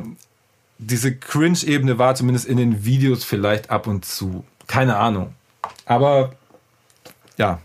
[0.81, 4.45] diese Cringe-Ebene war zumindest in den Videos vielleicht ab und zu.
[4.67, 5.35] Keine Ahnung.
[5.85, 6.33] Aber,
[7.37, 7.59] ja.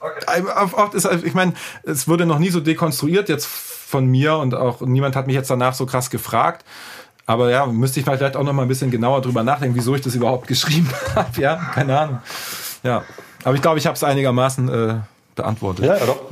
[0.00, 0.42] Okay.
[0.72, 4.80] Oft ist, ich meine, es wurde noch nie so dekonstruiert jetzt von mir und auch
[4.80, 6.64] niemand hat mich jetzt danach so krass gefragt.
[7.26, 10.00] Aber ja, müsste ich vielleicht auch noch mal ein bisschen genauer drüber nachdenken, wieso ich
[10.00, 11.40] das überhaupt geschrieben habe.
[11.40, 12.18] Ja, keine Ahnung.
[12.82, 13.04] Ja,
[13.44, 14.94] aber ich glaube, ich habe es einigermaßen äh,
[15.34, 15.84] beantwortet.
[15.84, 16.22] Ja, ja, doch.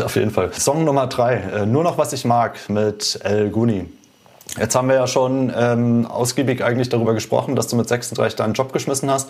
[0.04, 0.52] Auf jeden Fall.
[0.52, 1.34] Song Nummer drei.
[1.34, 3.88] Äh, Nur noch was ich mag mit El Guni.
[4.58, 8.54] Jetzt haben wir ja schon ähm, ausgiebig eigentlich darüber gesprochen, dass du mit 36 deinen
[8.54, 9.28] Job geschmissen hast.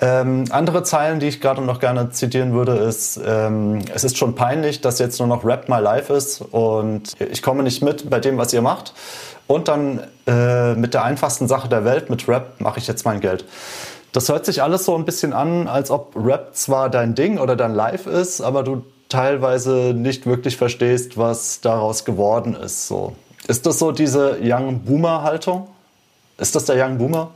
[0.00, 4.34] Ähm, andere Zeilen, die ich gerade noch gerne zitieren würde, ist, ähm, es ist schon
[4.34, 8.18] peinlich, dass jetzt nur noch Rap My Life ist und ich komme nicht mit bei
[8.18, 8.92] dem, was ihr macht.
[9.46, 13.20] Und dann äh, mit der einfachsten Sache der Welt, mit Rap, mache ich jetzt mein
[13.20, 13.44] Geld.
[14.12, 17.54] Das hört sich alles so ein bisschen an, als ob Rap zwar dein Ding oder
[17.54, 22.88] dein Life ist, aber du teilweise nicht wirklich verstehst, was daraus geworden ist.
[22.88, 23.12] So.
[23.50, 25.66] Ist das so diese Young Boomer Haltung?
[26.38, 27.32] Ist das der Young Boomer?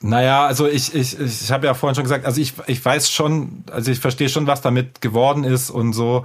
[0.00, 3.64] Naja, also ich, ich, ich habe ja vorhin schon gesagt, also ich, ich weiß schon,
[3.72, 6.24] also ich verstehe schon, was damit geworden ist und so,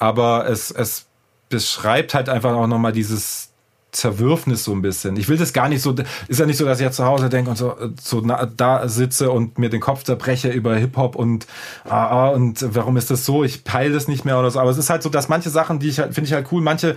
[0.00, 1.06] aber es, es
[1.48, 3.49] beschreibt halt einfach auch nochmal dieses,
[3.92, 5.16] Zerwürfnis so ein bisschen.
[5.16, 5.94] Ich will das gar nicht so,
[6.28, 9.30] ist ja nicht so, dass ich jetzt zu Hause denke und so, so da sitze
[9.30, 11.46] und mir den Kopf zerbreche über Hip-Hop und
[11.88, 13.44] ah, ah, und warum ist das so?
[13.44, 14.60] Ich peile das nicht mehr oder so.
[14.60, 16.62] Aber es ist halt so, dass manche Sachen, die ich halt, finde ich halt cool,
[16.62, 16.96] manche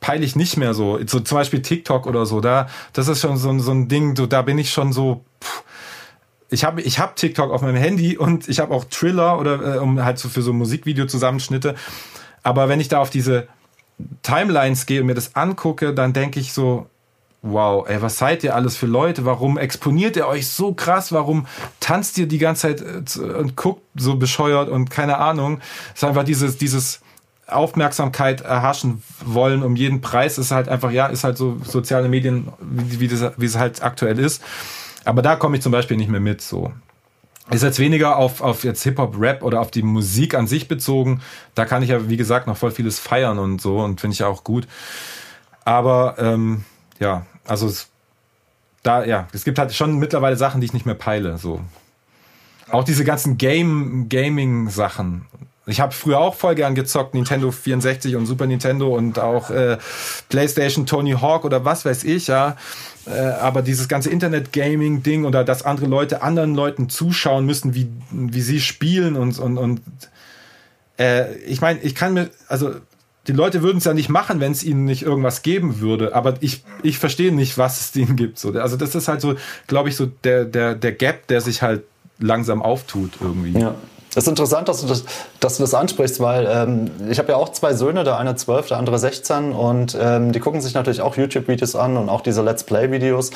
[0.00, 0.98] peile ich nicht mehr so.
[1.06, 4.26] So zum Beispiel TikTok oder so, da, das ist schon so, so ein Ding, so,
[4.26, 5.62] da bin ich schon so, pff,
[6.50, 9.78] ich habe ich hab TikTok auf meinem Handy und ich habe auch Triller oder äh,
[9.78, 11.74] um halt so für so Musikvideo-Zusammenschnitte.
[12.42, 13.48] Aber wenn ich da auf diese
[14.22, 16.86] Timelines gehe und mir das angucke, dann denke ich so,
[17.42, 19.24] wow, ey, was seid ihr alles für Leute?
[19.24, 21.12] Warum exponiert ihr euch so krass?
[21.12, 21.46] Warum
[21.80, 25.60] tanzt ihr die ganze Zeit äh, und guckt so bescheuert und keine Ahnung?
[25.88, 27.00] Es ist einfach dieses, dieses
[27.48, 30.38] Aufmerksamkeit erhaschen wollen um jeden Preis.
[30.38, 33.58] Es ist halt einfach, ja, ist halt so soziale Medien, wie, wie, das, wie es
[33.58, 34.42] halt aktuell ist.
[35.04, 36.72] Aber da komme ich zum Beispiel nicht mehr mit, so.
[37.52, 41.20] Ist jetzt weniger auf, auf jetzt Hip-Hop-Rap oder auf die Musik an sich bezogen.
[41.54, 44.24] Da kann ich ja, wie gesagt, noch voll vieles feiern und so und finde ich
[44.24, 44.66] auch gut.
[45.64, 46.64] Aber ähm,
[46.98, 47.88] ja, also es,
[48.82, 51.38] da, ja, es gibt halt schon mittlerweile Sachen, die ich nicht mehr peile.
[51.38, 51.60] So.
[52.70, 55.26] Auch diese ganzen Game, Gaming-Sachen.
[55.66, 59.78] Ich habe früher auch voll gern gezockt, Nintendo 64 und Super Nintendo und auch äh,
[60.28, 62.56] PlayStation Tony Hawk oder was weiß ich, ja.
[63.06, 68.40] Äh, aber dieses ganze Internet-Gaming-Ding oder dass andere Leute anderen Leuten zuschauen müssen, wie, wie
[68.40, 69.80] sie spielen und, und, und
[70.98, 72.74] äh, ich meine, ich kann mir, also
[73.28, 76.14] die Leute würden es ja nicht machen, wenn es ihnen nicht irgendwas geben würde.
[76.14, 78.38] Aber ich, ich verstehe nicht, was es ihnen gibt.
[78.38, 79.36] So, also das ist halt so,
[79.68, 81.84] glaube ich, so der, der, der Gap, der sich halt
[82.18, 83.58] langsam auftut irgendwie.
[83.58, 83.76] Ja.
[84.14, 85.04] Es ist interessant, dass du das,
[85.40, 88.68] dass du das ansprichst, weil ähm, ich habe ja auch zwei Söhne, der eine 12,
[88.68, 92.42] der andere 16 und ähm, die gucken sich natürlich auch YouTube-Videos an und auch diese
[92.42, 93.30] Let's Play-Videos.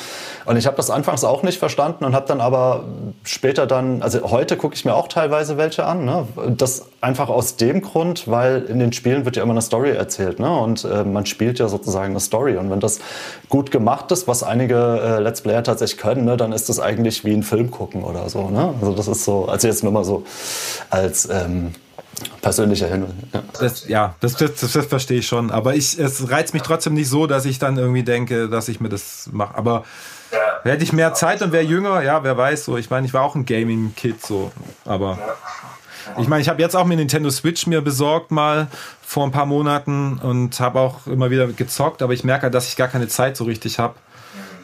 [0.45, 2.83] Und ich habe das anfangs auch nicht verstanden und habe dann aber
[3.23, 6.05] später dann, also heute gucke ich mir auch teilweise welche an.
[6.05, 6.27] Ne?
[6.55, 10.39] Das einfach aus dem Grund, weil in den Spielen wird ja immer eine Story erzählt
[10.39, 10.59] ne?
[10.59, 12.55] und äh, man spielt ja sozusagen eine Story.
[12.55, 12.99] Und wenn das
[13.49, 17.25] gut gemacht ist, was einige äh, Let's Player tatsächlich können, ne, dann ist das eigentlich
[17.25, 18.49] wie ein Film gucken oder so.
[18.49, 18.75] Ne?
[18.79, 20.23] Also das ist so, also jetzt nur mal so
[20.89, 21.73] als ähm,
[22.41, 23.13] persönlicher Hinweis.
[23.33, 25.51] Ja, das, ja das, das, das, verstehe ich schon.
[25.51, 28.79] Aber ich, es reizt mich trotzdem nicht so, dass ich dann irgendwie denke, dass ich
[28.79, 29.55] mir das mache.
[29.55, 29.83] Aber
[30.31, 30.71] ja.
[30.71, 32.65] hätte ich mehr Zeit und wäre jünger, ja, wer weiß.
[32.65, 34.51] So, ich meine, ich war auch ein Gaming-Kid, so.
[34.85, 35.17] Aber
[36.17, 38.67] ich meine, ich habe jetzt auch mir Nintendo Switch mir besorgt mal
[39.01, 42.01] vor ein paar Monaten und habe auch immer wieder gezockt.
[42.01, 43.95] Aber ich merke, halt, dass ich gar keine Zeit so richtig habe.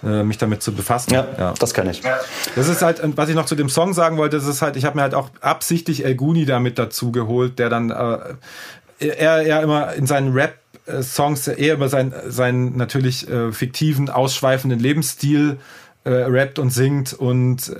[0.03, 1.13] Äh, mich damit zu befassen.
[1.13, 1.53] Ja, ja.
[1.57, 2.01] das kann ich.
[2.55, 4.83] Das ist halt, was ich noch zu dem Song sagen wollte, das ist halt, ich
[4.83, 8.35] habe mir halt auch absichtlich El Guni damit dazu geholt, der dann äh,
[8.99, 10.55] er ja immer in seinen Rap
[11.01, 15.57] Songs eher über seinen, seinen natürlich äh, fiktiven, ausschweifenden Lebensstil
[16.03, 17.73] äh, rappt und singt und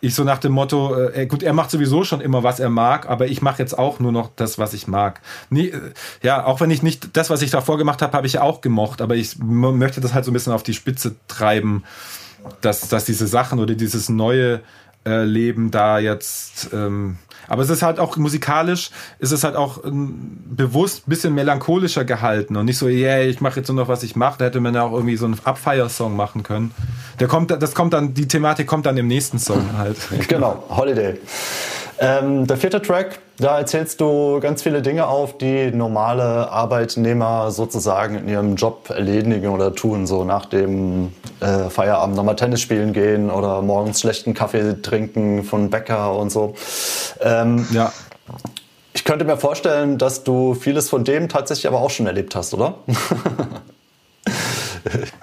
[0.00, 3.08] ich so nach dem Motto, äh, gut, er macht sowieso schon immer, was er mag,
[3.08, 5.20] aber ich mache jetzt auch nur noch das, was ich mag.
[5.50, 8.38] Nee, äh, ja, auch wenn ich nicht das, was ich davor gemacht habe, habe ich
[8.38, 11.84] auch gemocht, aber ich möchte das halt so ein bisschen auf die Spitze treiben,
[12.60, 14.60] dass, dass diese Sachen oder dieses neue
[15.06, 19.82] äh, Leben da jetzt ähm, aber es ist halt auch musikalisch, ist es halt auch
[19.84, 23.88] ähm, bewusst ein bisschen melancholischer gehalten und nicht so, yeah, ich mache jetzt nur noch,
[23.88, 24.38] was ich mache.
[24.38, 26.72] Da hätte man ja auch irgendwie so einen Abfire-Song machen können.
[27.18, 29.96] Der kommt, das kommt dann, die Thematik kommt dann im nächsten Song halt.
[30.28, 31.18] genau, Holiday.
[32.00, 38.16] Ähm, der vierte Track, da erzählst du ganz viele Dinge auf, die normale Arbeitnehmer sozusagen
[38.16, 43.30] in ihrem Job erledigen oder tun, so nach dem äh, Feierabend nochmal Tennis spielen gehen
[43.30, 46.54] oder morgens schlechten Kaffee trinken von Bäcker und so.
[47.20, 47.92] Ähm, ja.
[48.92, 52.54] Ich könnte mir vorstellen, dass du vieles von dem tatsächlich aber auch schon erlebt hast,
[52.54, 52.74] oder?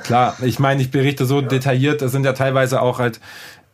[0.04, 3.20] Klar, ich meine, ich berichte so detailliert, das sind ja teilweise auch halt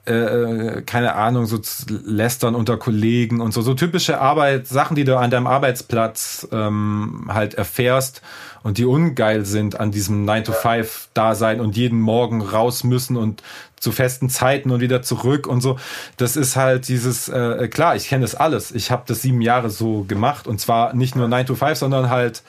[0.05, 5.17] äh, keine Ahnung, so lästern unter Kollegen und so, so typische Arbeit, Sachen, die du
[5.17, 8.21] an deinem Arbeitsplatz ähm, halt erfährst
[8.63, 13.43] und die ungeil sind an diesem 9-to-5-Dasein und jeden Morgen raus müssen und
[13.81, 15.77] zu festen Zeiten und wieder zurück und so.
[16.15, 18.71] Das ist halt dieses, äh, klar, ich kenne das alles.
[18.71, 22.09] Ich habe das sieben Jahre so gemacht und zwar nicht nur 9 to 5, sondern
[22.09, 22.43] halt,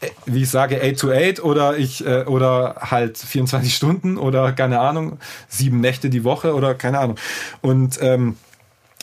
[0.00, 4.52] äh, wie ich sage, 8 to 8 oder ich äh, oder halt 24 Stunden oder
[4.52, 7.18] keine Ahnung, sieben Nächte die Woche oder keine Ahnung.
[7.60, 8.36] Und ähm,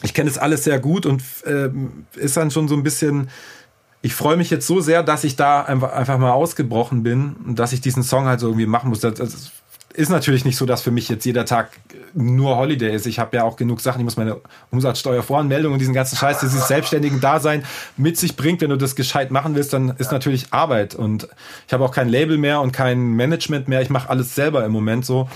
[0.02, 3.30] ich kenne das alles sehr gut und ähm, ist dann schon so ein bisschen
[4.02, 7.58] ich freue mich jetzt so sehr, dass ich da einfach, einfach mal ausgebrochen bin und
[7.58, 9.00] dass ich diesen Song halt so irgendwie machen muss.
[9.00, 9.52] Das, das
[9.96, 11.72] ist natürlich nicht so, dass für mich jetzt jeder Tag
[12.14, 13.06] nur Holiday ist.
[13.06, 16.68] Ich habe ja auch genug Sachen, ich muss meine Umsatzsteuervoranmeldung und diesen ganzen Scheiß, dieses
[16.68, 17.64] selbstständigen Dasein
[17.98, 18.62] mit sich bringt.
[18.62, 20.96] Wenn du das gescheit machen willst, dann ist natürlich Arbeit.
[20.96, 21.28] Und
[21.68, 23.82] ich habe auch kein Label mehr und kein Management mehr.
[23.82, 25.30] Ich mache alles selber im Moment so.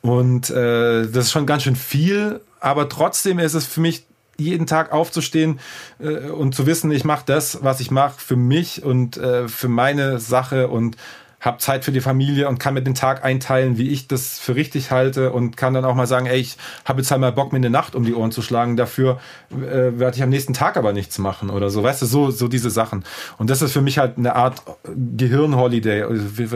[0.00, 4.04] Und äh, das ist schon ganz schön viel, aber trotzdem ist es für mich
[4.36, 5.60] jeden Tag aufzustehen
[6.00, 9.68] äh, und zu wissen, ich mache das, was ich mache, für mich und äh, für
[9.68, 10.96] meine Sache und
[11.42, 14.54] habe Zeit für die Familie und kann mir den Tag einteilen, wie ich das für
[14.54, 17.52] richtig halte und kann dann auch mal sagen, ey, ich habe jetzt halt mal Bock,
[17.52, 19.18] mir eine Nacht um die Ohren zu schlagen, dafür
[19.50, 22.46] äh, werde ich am nächsten Tag aber nichts machen oder so, weißt du, so, so
[22.46, 23.04] diese Sachen.
[23.38, 26.04] Und das ist für mich halt eine Art Gehirnholiday.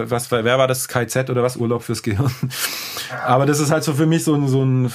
[0.09, 0.87] Was, wer war das?
[0.87, 1.57] KZ oder was?
[1.57, 2.31] Urlaub fürs Gehirn.
[3.27, 4.92] aber das ist halt so für mich so ein, so ein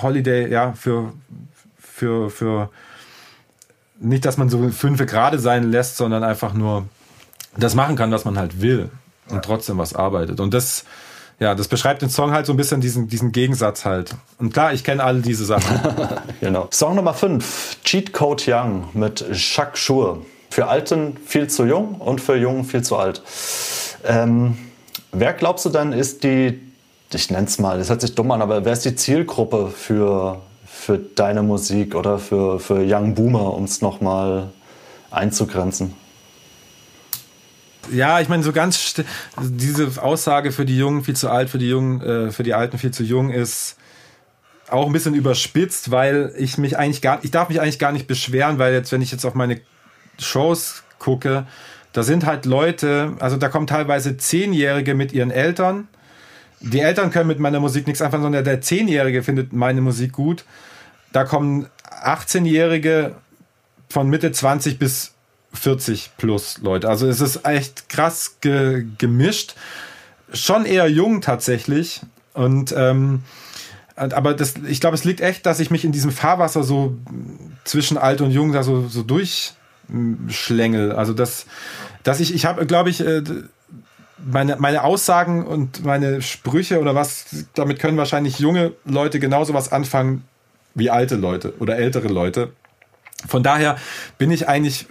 [0.00, 1.12] Holiday, ja, für,
[1.78, 2.70] für, für
[4.00, 6.86] nicht, dass man so fünf gerade sein lässt, sondern einfach nur
[7.58, 8.90] das machen kann, was man halt will
[9.30, 10.40] und trotzdem was arbeitet.
[10.40, 10.84] Und das,
[11.38, 14.14] ja, das beschreibt den Song halt so ein bisschen diesen, diesen Gegensatz halt.
[14.38, 15.80] Und klar, ich kenne alle diese Sachen.
[16.40, 16.68] genau.
[16.70, 20.24] Song Nummer 5, Cheat Code Young mit Chuck Schur.
[20.50, 23.22] Für Alten viel zu jung und für Jungen viel zu alt.
[24.04, 24.56] Ähm,
[25.12, 26.60] wer glaubst du dann ist die,
[27.12, 30.40] ich nenne es mal, das hört sich dumm an, aber wer ist die Zielgruppe für
[30.76, 34.50] für deine Musik oder für, für Young Boomer, um es nochmal
[35.10, 35.94] einzugrenzen?
[37.92, 38.94] Ja, ich meine, so ganz
[39.40, 42.78] diese Aussage für die Jungen viel zu alt, für die Jungen, äh, für die Alten
[42.78, 43.76] viel zu jung ist
[44.68, 48.06] auch ein bisschen überspitzt, weil ich mich eigentlich gar, ich darf mich eigentlich gar nicht
[48.06, 49.60] beschweren, weil jetzt, wenn ich jetzt auf meine
[50.18, 51.46] Shows gucke,
[51.92, 55.88] da sind halt Leute, also da kommen teilweise Zehnjährige mit ihren Eltern.
[56.60, 60.44] Die Eltern können mit meiner Musik nichts anfangen, sondern der Zehnjährige findet meine Musik gut.
[61.12, 61.68] Da kommen
[62.02, 63.14] 18-Jährige
[63.88, 65.14] von Mitte 20 bis
[65.56, 66.88] 40 plus Leute.
[66.88, 69.54] Also es ist echt krass ge gemischt.
[70.32, 72.00] Schon eher jung tatsächlich.
[72.34, 73.22] Und ähm,
[73.96, 76.96] aber das, ich glaube, es liegt echt, dass ich mich in diesem Fahrwasser so
[77.64, 80.92] zwischen alt und jung da so, so durchschlängel.
[80.92, 81.46] Also dass,
[82.02, 83.22] dass ich, ich habe, glaube ich, äh,
[84.18, 89.72] meine, meine Aussagen und meine Sprüche oder was, damit können wahrscheinlich junge Leute genauso was
[89.72, 90.24] anfangen
[90.74, 92.52] wie alte Leute oder ältere Leute.
[93.26, 93.76] Von daher
[94.18, 94.86] bin ich eigentlich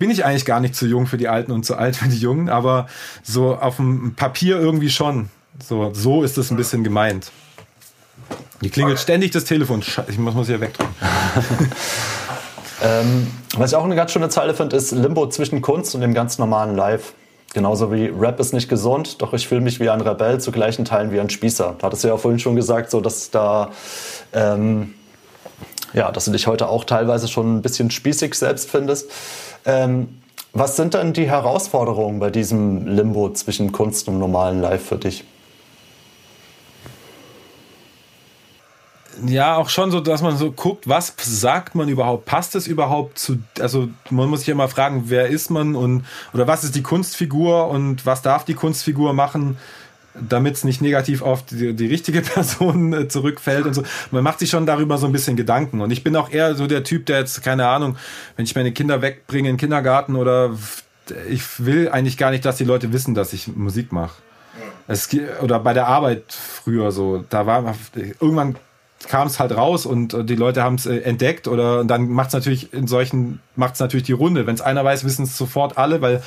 [0.00, 2.16] bin ich eigentlich gar nicht zu jung für die Alten und zu alt für die
[2.16, 2.88] Jungen, aber
[3.22, 5.28] so auf dem Papier irgendwie schon.
[5.62, 7.30] So, so ist es ein bisschen gemeint.
[8.62, 9.82] Die klingelt ständig das Telefon.
[10.08, 10.94] Ich muss, muss hier wegdrücken.
[12.82, 16.14] ähm, was ich auch eine ganz schöne Zeile finde, ist Limbo zwischen Kunst und dem
[16.14, 17.12] ganz normalen Live.
[17.52, 20.86] Genauso wie Rap ist nicht gesund, doch ich fühle mich wie ein Rebell, zu gleichen
[20.86, 21.76] Teilen wie ein Spießer.
[21.78, 23.70] Da hattest du ja vorhin schon gesagt, so dass da
[24.32, 24.94] ähm,
[25.92, 29.10] ja, dass du dich heute auch teilweise schon ein bisschen spießig selbst findest.
[29.64, 30.20] Ähm,
[30.52, 35.24] was sind denn die Herausforderungen bei diesem Limbo zwischen Kunst und normalen Live für dich?
[39.26, 42.24] Ja, auch schon so, dass man so guckt, was sagt man überhaupt?
[42.24, 46.46] Passt es überhaupt zu, also man muss sich immer fragen, wer ist man und, oder
[46.46, 49.58] was ist die Kunstfigur und was darf die Kunstfigur machen?
[50.14, 53.82] Damit es nicht negativ auf die, die richtige Person äh, zurückfällt und so.
[54.10, 55.80] Man macht sich schon darüber so ein bisschen Gedanken.
[55.80, 57.96] Und ich bin auch eher so der Typ, der jetzt, keine Ahnung,
[58.36, 60.56] wenn ich meine Kinder wegbringe in den Kindergarten oder
[61.28, 64.14] ich will eigentlich gar nicht, dass die Leute wissen, dass ich Musik mache.
[64.86, 65.08] Es,
[65.42, 68.56] oder bei der Arbeit früher so, da war irgendwann
[69.08, 72.34] kam es halt raus und die Leute haben es äh, entdeckt oder dann macht es
[72.34, 74.46] natürlich in solchen macht es natürlich die Runde.
[74.46, 76.22] Wenn es einer weiß, wissen es sofort alle, weil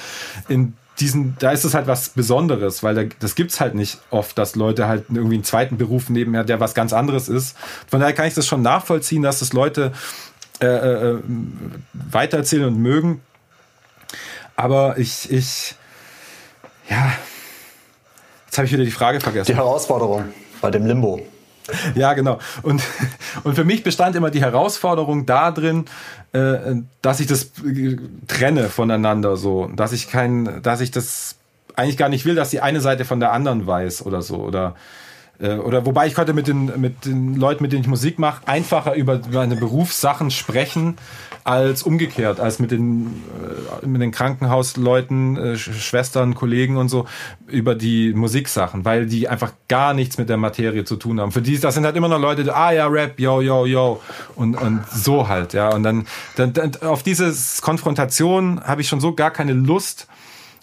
[0.47, 4.37] in diesen, da ist es halt was Besonderes, weil da, das gibt's halt nicht oft,
[4.37, 7.57] dass Leute halt irgendwie einen zweiten Beruf nebenher, der was ganz anderes ist.
[7.87, 9.91] Von daher kann ich das schon nachvollziehen, dass das Leute
[10.61, 11.19] äh, äh,
[11.93, 13.21] weitererzählen und mögen.
[14.55, 15.75] Aber ich, ich,
[16.89, 17.11] ja,
[18.45, 19.51] jetzt habe ich wieder die Frage vergessen.
[19.51, 20.25] Die Herausforderung
[20.61, 21.25] bei dem Limbo.
[21.95, 22.39] Ja, genau.
[22.61, 22.81] Und,
[23.43, 25.85] und für mich bestand immer die Herausforderung darin,
[26.33, 27.51] äh, dass ich das
[28.27, 31.35] trenne voneinander so, dass ich kein, dass ich das
[31.75, 34.75] eigentlich gar nicht will, dass die eine Seite von der anderen weiß oder so oder
[35.39, 38.47] äh, oder wobei ich konnte mit den mit den Leuten, mit denen ich Musik mache,
[38.47, 40.97] einfacher über meine Berufssachen sprechen
[41.43, 43.23] als umgekehrt, als mit den
[43.81, 47.05] äh, mit den Krankenhausleuten, äh, Schwestern, Kollegen und so
[47.47, 51.31] über die Musiksachen, weil die einfach gar nichts mit der Materie zu tun haben.
[51.31, 54.01] Für die das sind halt immer noch Leute, ah ja Rap, yo yo yo
[54.35, 59.01] und und so halt, ja und dann, dann, dann auf diese Konfrontation habe ich schon
[59.01, 60.07] so gar keine Lust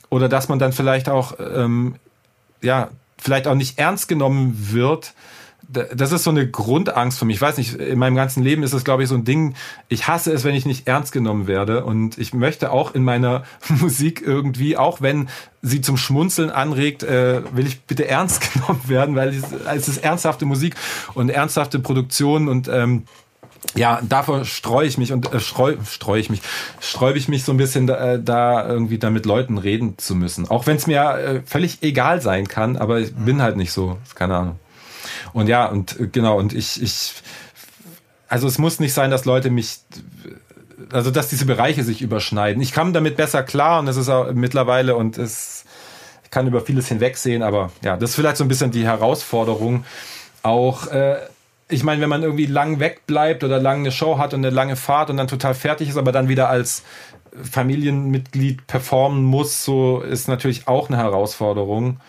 [0.08, 1.96] oder dass man dann vielleicht auch ähm,
[2.62, 2.88] ja
[3.18, 5.14] vielleicht auch nicht ernst genommen wird.
[5.68, 7.36] Das ist so eine Grundangst für mich.
[7.36, 9.54] Ich weiß nicht, in meinem ganzen Leben ist es, glaube ich, so ein Ding.
[9.88, 11.84] Ich hasse es, wenn ich nicht ernst genommen werde.
[11.84, 15.28] Und ich möchte auch in meiner Musik irgendwie, auch wenn
[15.62, 20.44] sie zum Schmunzeln anregt, äh, will ich bitte ernst genommen werden, weil es, ist ernsthafte
[20.44, 20.74] Musik
[21.14, 23.04] und ernsthafte Produktion und ähm,
[23.74, 26.40] ja, davor streue ich mich und äh, streu, streu ich mich,
[26.80, 30.14] sträube ich mich so ein bisschen da, äh, da irgendwie da mit Leuten reden zu
[30.14, 30.48] müssen.
[30.48, 33.98] Auch wenn es mir äh, völlig egal sein kann, aber ich bin halt nicht so,
[34.14, 34.58] keine Ahnung.
[35.32, 37.14] Und ja, und äh, genau, und ich, ich,
[38.28, 39.78] also es muss nicht sein, dass Leute mich,
[40.92, 42.62] also dass diese Bereiche sich überschneiden.
[42.62, 45.64] Ich kam damit besser klar und es ist auch mittlerweile und es,
[46.30, 49.84] kann über vieles hinwegsehen, aber ja, das ist vielleicht so ein bisschen die Herausforderung,
[50.42, 51.16] auch äh,
[51.68, 54.76] ich meine, wenn man irgendwie lang wegbleibt oder lang eine Show hat und eine lange
[54.76, 56.82] Fahrt und dann total fertig ist, aber dann wieder als
[57.42, 62.00] Familienmitglied performen muss, so ist natürlich auch eine Herausforderung.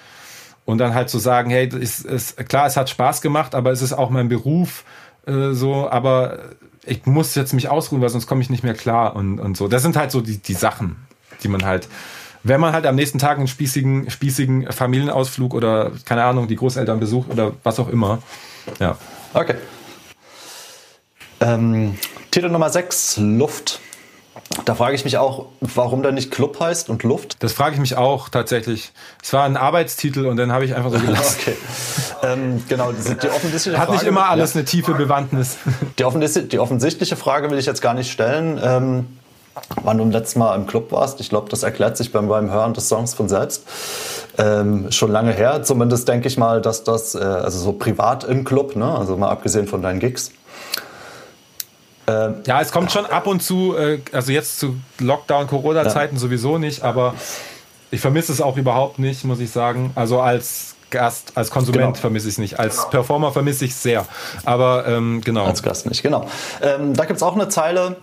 [0.65, 3.71] Und dann halt zu so sagen, hey, ist, ist, klar, es hat Spaß gemacht, aber
[3.71, 4.84] es ist auch mein Beruf,
[5.26, 6.39] äh, so, aber
[6.86, 9.67] ich muss jetzt mich ausruhen, weil sonst komme ich nicht mehr klar und, und so.
[9.67, 10.95] Das sind halt so die, die Sachen,
[11.43, 11.88] die man halt,
[12.43, 17.00] wenn man halt am nächsten Tag einen spießigen, spießigen Familienausflug oder, keine Ahnung, die Großeltern
[17.00, 18.19] besucht oder was auch immer,
[18.80, 18.97] ja.
[19.34, 19.56] Okay.
[21.39, 21.97] Ähm,
[22.30, 23.80] Titel Nummer 6, Luft.
[24.66, 27.42] Da frage ich mich auch, warum der nicht Club heißt und Luft?
[27.42, 28.92] Das frage ich mich auch tatsächlich.
[29.24, 31.38] Es war ein Arbeitstitel und dann habe ich einfach so gelassen.
[31.42, 31.58] okay.
[32.24, 34.60] Ähm, genau, die, die offensichtliche Hat nicht immer alles ja.
[34.60, 35.58] eine tiefe Bewandtnis.
[35.98, 38.60] Die, offensichtliche, die offensichtliche Frage will ich jetzt gar nicht stellen.
[38.64, 39.08] Ähm,
[39.84, 41.20] wann du letztes Mal im Club warst.
[41.20, 43.64] Ich glaube, das erklärt sich beim, beim Hören des Songs von selbst.
[44.38, 45.64] Ähm, schon lange her.
[45.64, 48.98] Zumindest denke ich mal, dass das, äh, also so privat im Club, ne?
[48.98, 50.32] also mal abgesehen von deinen Gigs.
[52.12, 56.19] Ähm, ja, es kommt schon ab und zu, äh, also jetzt zu Lockdown, Corona-Zeiten ja.
[56.19, 57.13] sowieso nicht, aber
[57.91, 59.91] ich vermisse es auch überhaupt nicht, muss ich sagen.
[59.95, 61.95] Also als Gast, als Konsument genau.
[61.95, 62.60] vermisse ich es nicht.
[62.60, 64.06] Als Performer vermisse ich es sehr.
[64.45, 65.45] Aber ähm, genau.
[65.45, 66.28] Als Gast nicht, genau.
[66.62, 67.95] Ähm, da gibt es auch eine Zeile,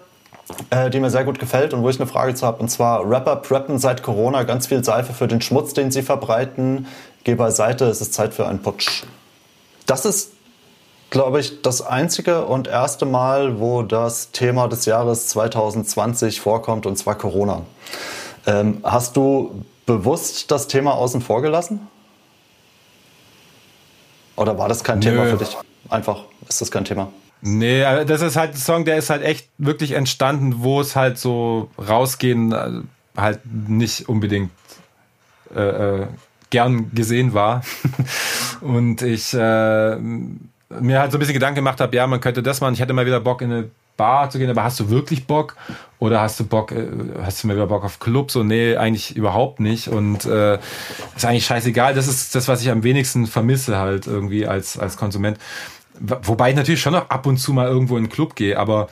[0.70, 2.60] äh, die mir sehr gut gefällt und wo ich eine Frage zu habe.
[2.60, 6.86] Und zwar, Rapper preppen seit Corona ganz viel Seife für den Schmutz, den sie verbreiten.
[7.24, 9.04] Geh beiseite, es ist Zeit für einen Putsch.
[9.86, 10.32] Das ist,
[11.10, 16.96] glaube ich, das einzige und erste Mal, wo das Thema des Jahres 2020 vorkommt, und
[16.96, 17.62] zwar Corona.
[18.46, 21.88] Ähm, hast du bewusst das Thema außen vor gelassen?
[24.36, 25.04] Oder war das kein Nö.
[25.04, 25.56] Thema für dich?
[25.88, 27.10] Einfach ist das kein Thema.
[27.40, 31.18] Nee, das ist halt ein Song, der ist halt echt wirklich entstanden, wo es halt
[31.18, 32.70] so rausgehen äh,
[33.16, 34.50] halt nicht unbedingt
[35.54, 36.06] äh, äh
[36.50, 37.62] gern gesehen war.
[38.62, 39.98] Und ich äh,
[40.68, 42.74] mir halt so ein bisschen Gedanken gemacht habe, ja, man könnte das machen.
[42.74, 45.56] Ich hätte mal wieder Bock in eine Bar zu gehen, aber hast du wirklich Bock?
[45.98, 46.86] Oder hast du Bock, äh,
[47.22, 48.30] hast du mal wieder Bock auf Club?
[48.30, 49.88] So, nee, eigentlich überhaupt nicht.
[49.88, 50.58] Und äh,
[51.16, 51.94] ist eigentlich scheißegal.
[51.94, 55.38] Das ist das, was ich am wenigsten vermisse halt irgendwie als, als Konsument.
[56.00, 58.88] Wobei ich natürlich schon noch ab und zu mal irgendwo in den Club gehe, aber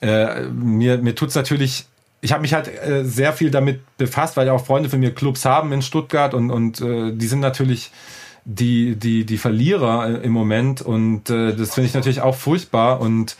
[0.00, 1.86] äh, mir, mir tut's natürlich
[2.20, 5.44] ich habe mich halt äh, sehr viel damit befasst, weil auch Freunde von mir Clubs
[5.44, 7.92] haben in Stuttgart und, und äh, die sind natürlich
[8.50, 13.00] die, die, die Verlierer äh, im Moment und äh, das finde ich natürlich auch furchtbar
[13.00, 13.36] und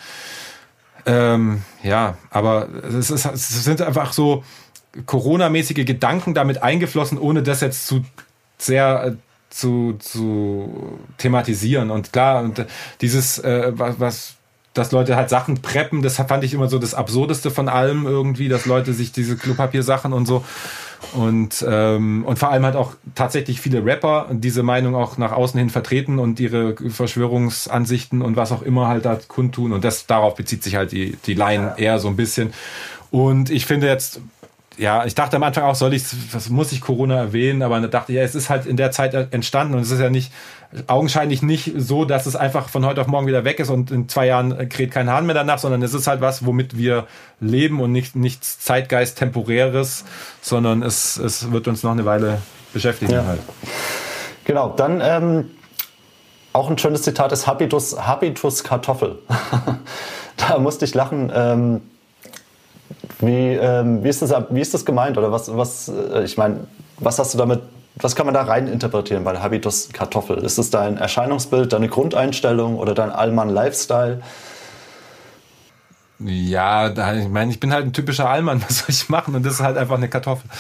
[1.07, 4.45] ähm, ja, aber es, ist, es sind einfach so
[5.07, 8.05] Corona-mäßige Gedanken damit eingeflossen, ohne das jetzt zu
[8.59, 9.13] sehr äh,
[9.49, 11.91] zu, zu thematisieren.
[11.91, 12.67] Und klar, und
[13.01, 14.38] dieses, äh, was, was,
[14.79, 18.49] dass Leute halt Sachen preppen, das fand ich immer so das Absurdeste von allem irgendwie,
[18.49, 20.45] dass Leute sich diese Klopapier-Sachen und so
[21.13, 25.59] und, ähm, und vor allem halt auch tatsächlich viele Rapper diese Meinung auch nach außen
[25.59, 29.73] hin vertreten und ihre Verschwörungsansichten und was auch immer halt da kundtun.
[29.73, 32.53] Und das darauf bezieht sich halt die, die Line eher so ein bisschen.
[33.11, 34.21] Und ich finde jetzt,
[34.79, 37.63] ja, ich dachte am Anfang auch, soll ich, was muss ich Corona erwähnen?
[37.63, 40.01] Aber dann dachte ich, ja, es ist halt in der Zeit entstanden und es ist
[40.01, 40.33] ja nicht,
[40.87, 44.09] augenscheinlich nicht so, dass es einfach von heute auf morgen wieder weg ist und in
[44.09, 47.07] zwei Jahren kräht kein Hahn mehr danach, sondern es ist halt was, womit wir
[47.41, 50.05] leben und nicht nichts Zeitgeist temporäres,
[50.43, 53.25] sondern es, es wird uns noch eine Weile beschäftigen ja.
[53.25, 53.41] halt.
[54.45, 55.51] Genau, dann ähm,
[56.53, 59.19] auch ein schönes Zitat ist Habitus, Habitus Kartoffel.
[60.37, 61.33] da musste ich lachen.
[61.35, 61.81] Ähm,
[63.21, 65.19] wie, ähm, wie, ist das, wie ist das gemeint?
[65.19, 66.61] Oder was, was äh, ich meine,
[66.99, 67.61] was hast du damit,
[67.97, 70.39] was kann man da rein interpretieren bei der Habitus Kartoffel?
[70.39, 74.21] Ist es dein Erscheinungsbild, deine Grundeinstellung oder dein Allmann-Lifestyle?
[76.21, 79.37] Ja, ich meine, ich bin halt ein typischer Allmann, was soll ich machen?
[79.37, 80.51] Und das ist halt einfach eine Kartoffel.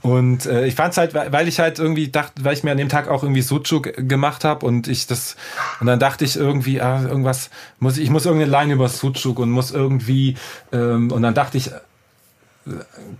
[0.00, 2.78] Und äh, ich fand es halt, weil ich halt irgendwie dachte, weil ich mir an
[2.78, 5.36] dem Tag auch irgendwie Sucuk gemacht habe und ich das,
[5.80, 7.50] und dann dachte ich irgendwie, ah, irgendwas,
[7.80, 10.36] muss ich, ich muss irgendeine Line über Sucuk und muss irgendwie,
[10.72, 11.72] ähm, und dann dachte ich,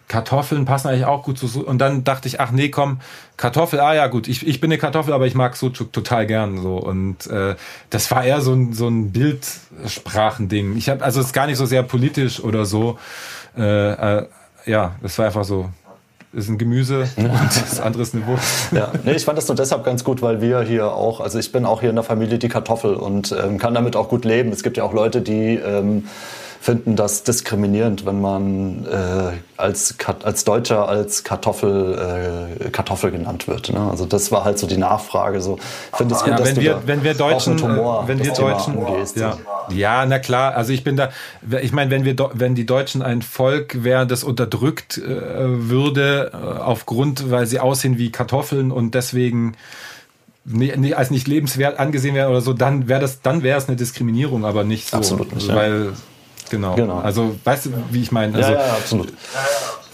[0.08, 1.64] Kartoffeln passen eigentlich auch gut zu.
[1.64, 3.00] Und dann dachte ich, ach nee, komm,
[3.36, 6.60] Kartoffel, ah ja gut, ich, ich bin eine Kartoffel, aber ich mag Sucuk total gern
[6.60, 6.76] so.
[6.76, 7.56] Und äh,
[7.90, 10.76] das war eher so ein, so ein Bildsprachending.
[10.76, 12.98] Ich habe, also es ist gar nicht so sehr politisch oder so.
[13.56, 14.26] Äh, äh,
[14.66, 15.70] ja, das war einfach so.
[16.32, 18.72] Das ist ein Gemüse und das andere ist eine Wurst.
[18.72, 21.52] Ja, nee, ich fand das nur deshalb ganz gut, weil wir hier auch, also ich
[21.52, 24.52] bin auch hier in der Familie die Kartoffel und ähm, kann damit auch gut leben.
[24.52, 26.04] Es gibt ja auch Leute, die ähm,
[26.68, 33.72] finden das diskriminierend, wenn man äh, als, als Deutscher als Kartoffel, äh, Kartoffel genannt wird.
[33.72, 33.80] Ne?
[33.80, 35.40] Also das war halt so die Nachfrage.
[35.40, 35.58] So,
[35.94, 38.08] finde es gut, ja, dass wenn du wir, da wenn wir Deutschen, mit Humor äh,
[38.08, 39.38] wenn wir Deutschen, angehst, ja.
[39.70, 40.56] ja, na klar.
[40.56, 41.08] Also ich bin da,
[41.62, 46.36] ich meine, wenn wir, wenn die Deutschen ein Volk wären, das unterdrückt äh, würde äh,
[46.36, 49.56] aufgrund, weil sie aussehen wie Kartoffeln und deswegen
[50.44, 53.78] nee, als nicht lebenswert angesehen werden oder so, dann wäre das, dann wäre es eine
[53.78, 55.92] Diskriminierung, aber nicht so, Absolut nicht, weil ja.
[56.50, 56.74] Genau.
[56.74, 56.98] genau.
[56.98, 58.34] Also, weißt du, wie ich meine?
[58.34, 59.12] Also, ja, ja, absolut.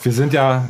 [0.03, 0.69] Wir sind ja,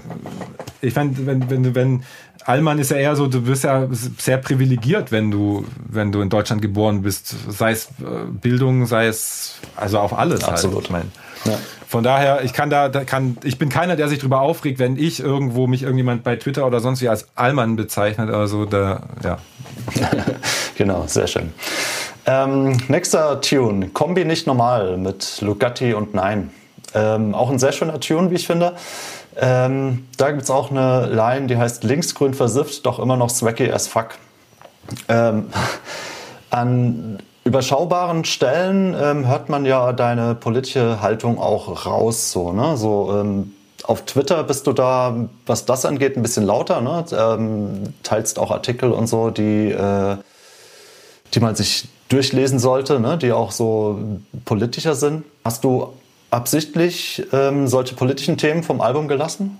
[0.80, 2.04] ich meine, wenn, wenn, wenn,
[2.44, 6.28] Allmann ist ja eher so, du bist ja sehr privilegiert, wenn du, wenn du in
[6.28, 7.34] Deutschland geboren bist.
[7.48, 10.42] Sei es äh, Bildung, sei es, also auf alles.
[10.42, 10.52] Halt.
[10.52, 10.90] Absolut.
[10.90, 11.06] Halt.
[11.46, 11.58] Ja.
[11.88, 14.96] Von daher, ich kann da, da kann, ich bin keiner, der sich darüber aufregt, wenn
[14.96, 18.30] ich irgendwo mich irgendjemand bei Twitter oder sonst wie als Allmann bezeichnet.
[18.30, 19.38] Also da, ja.
[20.76, 21.52] genau, sehr schön.
[22.26, 26.50] Ähm, nächster Tune, Kombi nicht normal mit Lugatti und Nein.
[26.94, 28.74] Ähm, auch ein sehr schöner Tune, wie ich finde.
[29.36, 33.70] Ähm, da gibt es auch eine Line, die heißt linksgrün versifft, doch immer noch swaggy
[33.70, 34.10] as fuck.
[35.08, 35.50] Ähm,
[36.50, 42.32] an überschaubaren Stellen ähm, hört man ja deine politische Haltung auch raus.
[42.32, 42.76] So, ne?
[42.78, 43.52] so ähm,
[43.82, 45.14] auf Twitter bist du da,
[45.44, 46.80] was das angeht, ein bisschen lauter.
[46.80, 47.84] Ne?
[48.02, 50.16] teilst auch Artikel und so, die, äh,
[51.34, 55.24] die man sich durchlesen sollte, ne, die auch so politischer sind.
[55.44, 55.92] Hast du
[56.30, 59.58] absichtlich ähm, solche politischen Themen vom Album gelassen?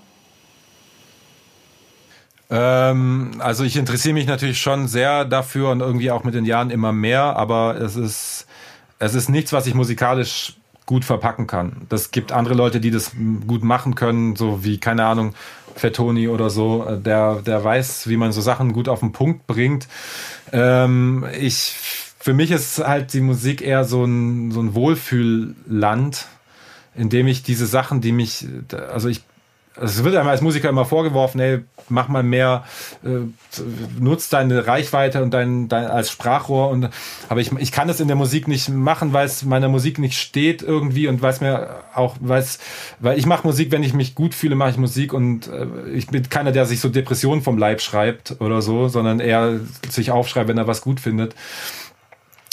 [2.49, 6.69] Ähm, also ich interessiere mich natürlich schon sehr dafür und irgendwie auch mit den Jahren
[6.69, 8.45] immer mehr, aber es ist,
[8.99, 11.87] es ist nichts, was ich musikalisch gut verpacken kann.
[11.89, 13.13] Das gibt andere Leute, die das
[13.47, 15.33] gut machen können, so wie, keine Ahnung,
[15.75, 19.87] Fettoni oder so, der, der weiß, wie man so Sachen gut auf den Punkt bringt.
[20.51, 21.75] Ähm, ich
[22.25, 26.25] für mich ist halt die Musik eher so ein, so ein Wohlfühlland,
[26.95, 28.47] in dem ich diese Sachen, die mich,
[28.91, 29.21] also ich,
[29.79, 32.63] es wird einem als Musiker immer vorgeworfen, ey, mach mal mehr,
[33.03, 33.27] äh,
[33.99, 36.89] nutz deine Reichweite und dein, dein als Sprachrohr und
[37.29, 40.17] aber ich, ich kann es in der Musik nicht machen, weil es meiner Musik nicht
[40.19, 42.57] steht irgendwie und weil es mir auch, weil es,
[42.99, 46.07] weil ich mache Musik, wenn ich mich gut fühle, mache ich Musik und äh, ich
[46.07, 49.59] bin keiner, der sich so Depressionen vom Leib schreibt oder so, sondern eher
[49.89, 51.35] sich aufschreibt, wenn er was gut findet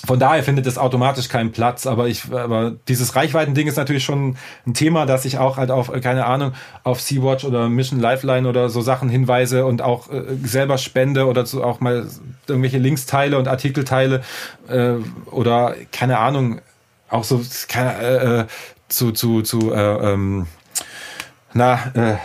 [0.05, 4.37] von daher findet es automatisch keinen Platz, aber ich, aber dieses Reichweiten-Ding ist natürlich schon
[4.67, 8.69] ein Thema, dass ich auch halt auf, keine Ahnung, auf Sea-Watch oder Mission Lifeline oder
[8.69, 12.07] so Sachen hinweise und auch äh, selber spende oder so auch mal
[12.49, 14.23] irgendwelche Links teile und Artikel teile
[14.69, 14.95] äh,
[15.31, 16.61] oder keine Ahnung,
[17.09, 18.47] auch so keine, äh, äh
[18.89, 20.47] zu, zu, zu, äh, ähm,
[21.55, 22.17] na, äh, äh,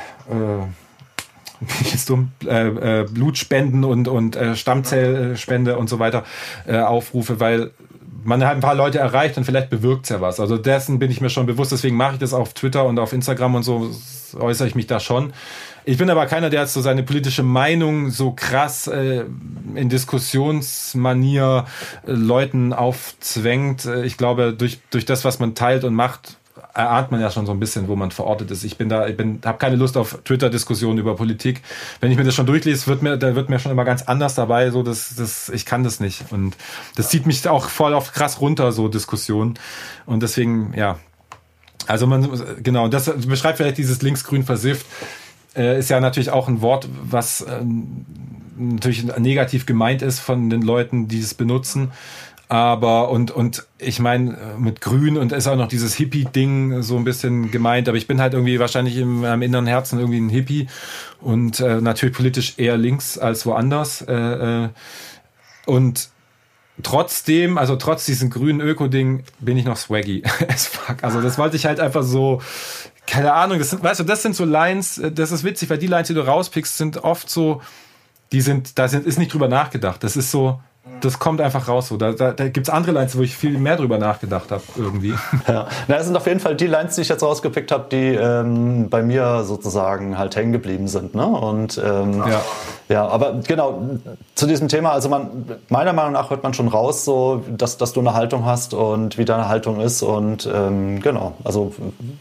[1.91, 6.24] jetzt dumm, äh, äh, Blutspenden und, und äh, Stammzellspende und so weiter
[6.68, 7.72] äh, aufrufe, weil
[8.24, 10.39] man halt ein paar Leute erreicht und vielleicht bewirkt es ja was.
[10.39, 13.14] Also dessen bin ich mir schon bewusst, deswegen mache ich das auf Twitter und auf
[13.14, 13.89] Instagram und so
[14.38, 15.34] äußere ich mich da schon.
[15.86, 19.24] Ich bin aber keiner, der jetzt so seine politische Meinung so krass äh,
[19.76, 21.66] in Diskussionsmanier
[22.05, 23.86] äh, Leuten aufzwängt.
[23.86, 26.36] Äh, ich glaube, durch, durch das, was man teilt und macht,
[26.78, 28.63] erahnt man ja schon so ein bisschen, wo man verortet ist.
[28.63, 31.63] Ich bin da, ich bin, habe keine Lust auf Twitter-Diskussionen über Politik.
[31.99, 34.36] Wenn ich mir das schon durchlese, wird mir, da wird mir schon immer ganz anders
[34.36, 34.69] dabei.
[34.69, 36.32] So, das, das, ich kann das nicht.
[36.32, 36.55] Und
[36.95, 39.55] das zieht mich auch voll auf krass runter, so Diskussionen.
[40.05, 40.99] Und deswegen, ja.
[41.88, 42.30] Also man,
[42.61, 44.86] genau, das beschreibt vielleicht dieses linksgrün versifft.
[45.57, 48.05] äh, ist ja natürlich auch ein Wort, was ähm,
[48.57, 51.91] natürlich negativ gemeint ist von den Leuten, die es benutzen.
[52.49, 57.03] Aber und und ich meine mit Grün und ist auch noch dieses Hippie-Ding so ein
[57.03, 57.89] bisschen gemeint.
[57.89, 60.67] Aber ich bin halt irgendwie wahrscheinlich in meinem inneren Herzen irgendwie ein Hippie
[61.19, 64.01] und äh, natürlich politisch eher links als woanders.
[64.01, 64.69] Äh, äh,
[65.65, 66.09] und
[66.83, 71.03] trotzdem, also trotz diesem grünen Öko-Ding, bin ich noch swaggy as fuck.
[71.03, 72.41] Also das wollte ich halt einfach so,
[73.05, 75.79] keine Ahnung, das sind, weißt du, das sind so Lines, äh, das ist witzig, weil
[75.79, 77.61] die Lines, die du rauspickst, sind oft so,
[78.31, 80.03] die sind, da sind, ist nicht drüber nachgedacht.
[80.03, 80.61] Das ist so,
[81.01, 81.97] das kommt einfach raus so.
[81.97, 85.13] Da, da, da gibt es andere Lines, wo ich viel mehr drüber nachgedacht habe, irgendwie.
[85.47, 88.15] Ja, Na, das sind auf jeden Fall die Lines, die ich jetzt rausgepickt habe, die
[88.15, 91.15] ähm, bei mir sozusagen halt hängen geblieben sind.
[91.15, 91.25] Ne?
[91.25, 92.41] Und ähm, ja.
[92.89, 93.81] ja, aber genau,
[94.35, 97.93] zu diesem Thema, also man, meiner Meinung nach hört man schon raus, so, dass, dass
[97.93, 100.01] du eine Haltung hast und wie deine Haltung ist.
[100.01, 101.73] Und ähm, genau, also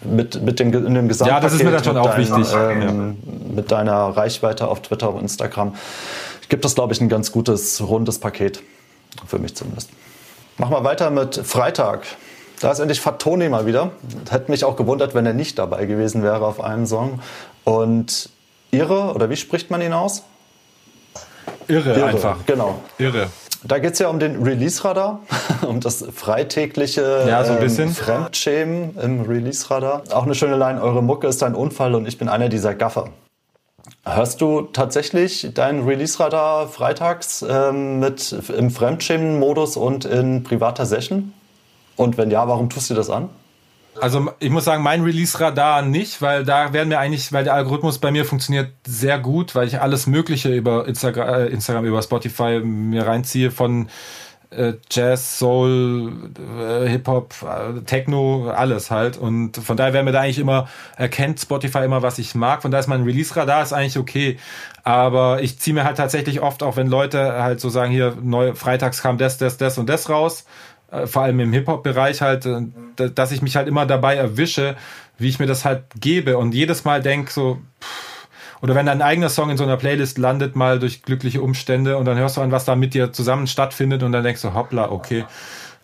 [0.05, 1.43] mit, mit dem, in dem Gesamtpaket.
[1.43, 2.55] Ja, das ist mir dann schon auch dein, wichtig.
[2.55, 3.55] Ähm, ja.
[3.57, 5.73] Mit deiner Reichweite auf Twitter und Instagram
[6.49, 8.63] gibt es, glaube ich, ein ganz gutes, rundes Paket.
[9.27, 9.91] Für mich zumindest.
[10.59, 12.07] Machen wir weiter mit Freitag.
[12.61, 13.91] Da ist endlich Fatoni mal wieder.
[14.31, 17.21] Hätte mich auch gewundert, wenn er nicht dabei gewesen wäre auf einem Song.
[17.65, 18.31] Und
[18.71, 20.23] Irre, oder wie spricht man ihn aus?
[21.69, 22.39] Irre, Irre einfach.
[22.47, 22.81] Genau.
[22.99, 23.29] Irre.
[23.65, 25.21] Da geht es ja um den Release-Radar,
[25.67, 27.89] um das freitägliche ja, so ein bisschen.
[27.89, 30.05] Ähm, Fremdschämen im Release-Radar.
[30.13, 33.09] Auch eine schöne Line, eure Mucke ist ein Unfall und ich bin einer dieser Gaffer.
[34.09, 41.33] Hörst du tatsächlich deinen Release-Radar freitags ähm, mit im Fremdschämen-Modus und in privater Session?
[41.97, 43.31] Und wenn ja, warum tust du das an?
[44.01, 47.99] Also ich muss sagen, mein Release-Radar nicht, weil da werden wir eigentlich, weil der Algorithmus
[47.99, 52.61] bei mir funktioniert sehr gut, weil ich alles Mögliche über Instagram, äh, Instagram über Spotify
[52.61, 53.89] mir reinziehe von
[54.91, 59.17] Jazz, Soul, äh, Hip-Hop, äh, Techno, alles halt.
[59.17, 62.63] Und von daher werden wir da eigentlich immer, erkennt Spotify immer, was ich mag.
[62.63, 64.39] Von daher ist mein Release-Radar ist eigentlich okay.
[64.85, 68.55] Aber ich ziehe mir halt tatsächlich oft, auch wenn Leute halt so sagen, hier, neu,
[68.55, 70.45] freitags kam das, das, das und das raus,
[71.07, 72.49] vor allem im Hip-Hop-Bereich halt,
[72.97, 74.77] dass ich mich halt immer dabei erwische,
[75.19, 78.16] wie ich mir das halt gebe und jedes Mal denk so, pff,
[78.63, 82.05] oder wenn dein eigener Song in so einer Playlist landet, mal durch glückliche Umstände und
[82.05, 84.91] dann hörst du an, was da mit dir zusammen stattfindet und dann denkst du, hoppla,
[84.91, 85.25] okay,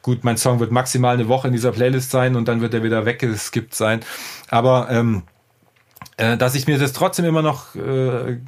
[0.03, 2.83] gut, mein Song wird maximal eine Woche in dieser Playlist sein und dann wird er
[2.83, 4.01] wieder weggeskippt sein.
[4.49, 5.23] Aber ähm,
[6.17, 8.39] äh, dass ich mir das trotzdem immer noch, äh,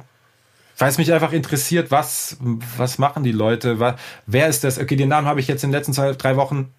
[0.77, 2.37] weil es mich einfach interessiert, was,
[2.77, 3.95] was machen die Leute, was,
[4.25, 4.77] wer ist das?
[4.77, 6.73] Okay, den Namen habe ich jetzt in den letzten zwei, drei Wochen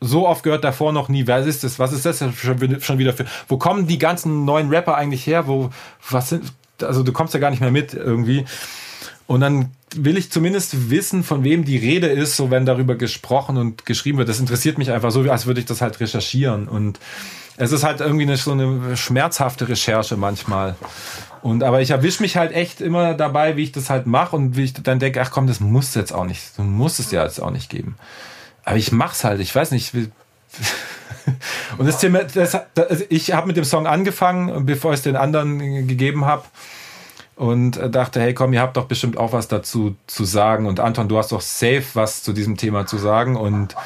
[0.00, 1.26] so oft gehört, davor noch nie.
[1.26, 1.78] Wer ist das?
[1.78, 3.24] Was ist das schon wieder für?
[3.48, 5.46] Wo kommen die ganzen neuen Rapper eigentlich her?
[5.46, 5.70] Wo,
[6.10, 6.52] was sind,
[6.82, 8.44] also du kommst ja gar nicht mehr mit irgendwie.
[9.26, 13.56] Und dann will ich zumindest wissen, von wem die Rede ist, so wenn darüber gesprochen
[13.56, 14.28] und geschrieben wird.
[14.28, 16.68] Das interessiert mich einfach so, als würde ich das halt recherchieren.
[16.68, 17.00] Und
[17.56, 20.76] es ist halt irgendwie eine, so eine schmerzhafte Recherche manchmal.
[21.42, 24.56] Und aber ich erwische mich halt echt immer dabei, wie ich das halt mache und
[24.56, 27.24] wie ich dann denke, ach komm, das muss jetzt auch nicht, du musst es ja
[27.24, 27.96] jetzt auch nicht geben.
[28.64, 30.08] Aber ich mach's halt, ich weiß nicht, wie,
[31.78, 35.16] und das Thema, das, das, ich habe mit dem Song angefangen, bevor ich es den
[35.16, 36.44] anderen gegeben habe.
[37.36, 40.66] Und dachte, hey komm, ihr habt doch bestimmt auch was dazu zu sagen.
[40.66, 43.36] Und Anton, du hast doch safe was zu diesem Thema zu sagen.
[43.36, 43.76] Und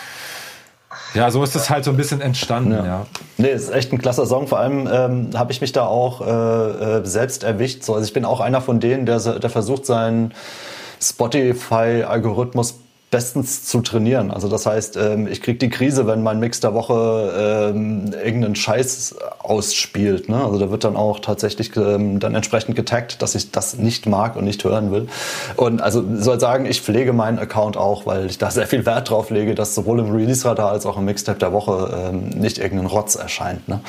[1.14, 2.84] ja, so ist es halt so ein bisschen entstanden, ja.
[2.84, 3.07] ja.
[3.38, 4.47] Nee, ist echt ein klasse Song.
[4.47, 7.82] Vor allem ähm, habe ich mich da auch äh, äh, selbst erwischt.
[7.82, 10.32] So, also ich bin auch einer von denen, der, der versucht, seinen
[11.03, 12.79] Spotify-Algorithmus
[13.11, 14.30] bestens zu trainieren.
[14.30, 18.54] Also das heißt, ähm, ich kriege die Krise, wenn mein Mix der Woche ähm, irgendeinen
[18.54, 20.28] Scheiß ausspielt.
[20.28, 20.42] Ne?
[20.42, 24.36] Also da wird dann auch tatsächlich ähm, dann entsprechend getaggt, dass ich das nicht mag
[24.36, 25.08] und nicht hören will.
[25.56, 29.11] Und also soll sagen, ich pflege meinen Account auch, weil ich da sehr viel Wert
[29.11, 32.86] drauf lege, dass sowohl im Release-Radar als auch im Mixtape der Woche ähm, nicht irgendein
[32.86, 33.68] Rotz erscheint.
[33.68, 33.80] Ne?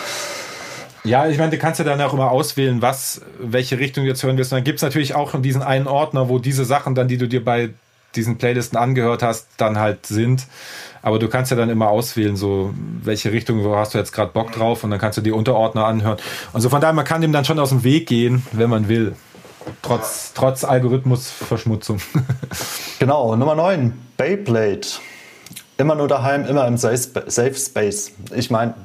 [1.04, 4.24] Ja, ich meine, du kannst ja dann auch immer auswählen, was, welche Richtung du jetzt
[4.24, 4.52] hören willst.
[4.52, 7.44] Und dann gibt's natürlich auch diesen einen Ordner, wo diese Sachen dann, die du dir
[7.44, 7.72] bei
[8.16, 10.48] diesen Playlisten angehört hast, dann halt sind.
[11.02, 14.52] Aber du kannst ja dann immer auswählen, so welche Richtung hast du jetzt gerade Bock
[14.52, 16.18] drauf und dann kannst du die Unterordner anhören.
[16.54, 18.88] Und so von daher, man kann dem dann schon aus dem Weg gehen, wenn man
[18.88, 19.16] will.
[19.82, 22.02] Trotz, trotz Algorithmusverschmutzung.
[23.00, 24.88] genau, Nummer 9, Beyblade.
[25.78, 28.12] Immer nur daheim, immer im Safe Space.
[28.36, 28.76] Ich meine,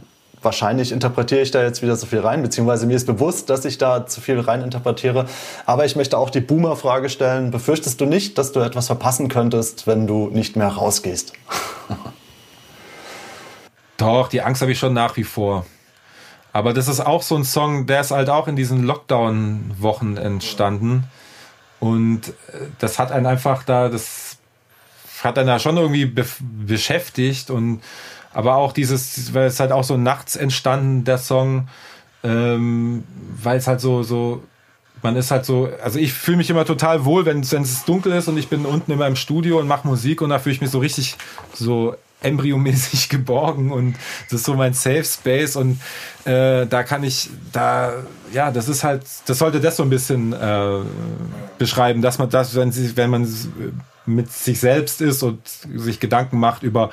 [0.46, 3.76] wahrscheinlich interpretiere ich da jetzt wieder so viel rein, beziehungsweise mir ist bewusst, dass ich
[3.76, 5.26] da zu viel rein interpretiere.
[5.66, 7.50] Aber ich möchte auch die Boomer-Frage stellen.
[7.50, 11.34] Befürchtest du nicht, dass du etwas verpassen könntest, wenn du nicht mehr rausgehst?
[13.98, 15.66] Doch, die Angst habe ich schon nach wie vor.
[16.52, 21.04] Aber das ist auch so ein Song, der ist halt auch in diesen Lockdown-Wochen entstanden.
[21.80, 22.32] Und äh,
[22.78, 24.38] das hat einen einfach da, das
[25.22, 27.82] hat einen da schon irgendwie be beschäftigt und
[28.36, 31.68] aber auch dieses, weil es halt auch so nachts entstanden, der Song,
[32.22, 33.02] ähm,
[33.42, 34.42] weil es halt so, so,
[35.00, 38.28] man ist halt so, also ich fühle mich immer total wohl, wenn es dunkel ist
[38.28, 40.68] und ich bin unten immer im Studio und mache Musik und da fühle ich mich
[40.68, 41.16] so richtig
[41.54, 45.80] so embryomäßig geborgen und das ist so mein Safe Space und
[46.26, 47.94] äh, da kann ich, da,
[48.34, 50.80] ja, das ist halt, das sollte das so ein bisschen äh,
[51.56, 53.26] beschreiben, dass man das, wenn, sie, wenn man
[54.04, 56.90] mit sich selbst ist und sich Gedanken macht über,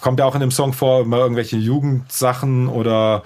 [0.00, 3.22] kommt ja auch in dem Song vor, über irgendwelche Jugendsachen oder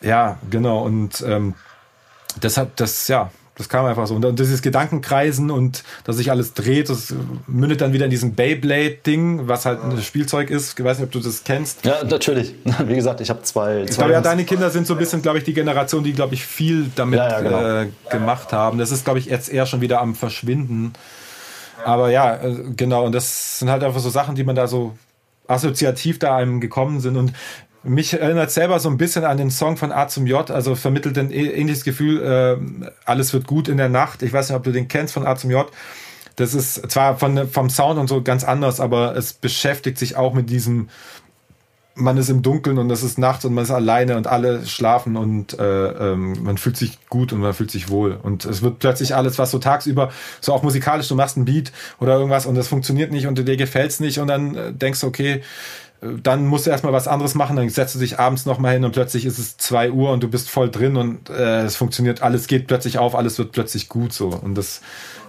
[0.00, 1.54] ja, genau und ähm,
[2.42, 4.14] deshalb, das, ja, das kam einfach so.
[4.14, 7.14] Und dieses Gedankenkreisen und dass sich alles dreht, das
[7.46, 10.78] mündet dann wieder in diesem Beyblade-Ding, was halt ein Spielzeug ist.
[10.78, 11.84] Ich weiß nicht, ob du das kennst.
[11.84, 12.54] Ja, natürlich.
[12.86, 13.82] Wie gesagt, ich habe zwei.
[13.82, 16.34] Ich glaube, ja, deine Kinder sind so ein bisschen, glaube ich, die Generation, die, glaube
[16.34, 17.80] ich, viel damit ja, ja, genau.
[17.82, 18.78] äh, gemacht haben.
[18.78, 20.94] Das ist, glaube ich, jetzt eher schon wieder am Verschwinden.
[21.84, 23.04] Aber ja, äh, genau.
[23.04, 24.96] Und das sind halt einfach so Sachen, die man da so
[25.46, 27.16] assoziativ da einem gekommen sind.
[27.16, 27.32] Und
[27.82, 31.18] mich erinnert selber so ein bisschen an den Song von A zum J, also vermittelt
[31.18, 34.22] ein ähnliches Gefühl, äh, alles wird gut in der Nacht.
[34.22, 35.70] Ich weiß nicht, ob du den kennst von A zum J.
[36.36, 40.32] Das ist zwar von, vom Sound und so ganz anders, aber es beschäftigt sich auch
[40.32, 40.88] mit diesem,
[41.94, 45.16] man ist im Dunkeln und es ist nachts und man ist alleine und alle schlafen
[45.16, 48.18] und äh, ähm, man fühlt sich gut und man fühlt sich wohl.
[48.22, 51.72] Und es wird plötzlich alles, was so tagsüber, so auch musikalisch, du machst einen Beat
[52.00, 55.06] oder irgendwas und das funktioniert nicht und dir gefällt's nicht und dann äh, denkst du,
[55.06, 55.42] okay,
[56.02, 58.90] dann musst du erstmal was anderes machen, dann setzt du dich abends nochmal hin und
[58.90, 62.48] plötzlich ist es zwei Uhr und du bist voll drin und äh, es funktioniert, alles
[62.48, 64.28] geht plötzlich auf, alles wird plötzlich gut so.
[64.28, 64.80] Und das,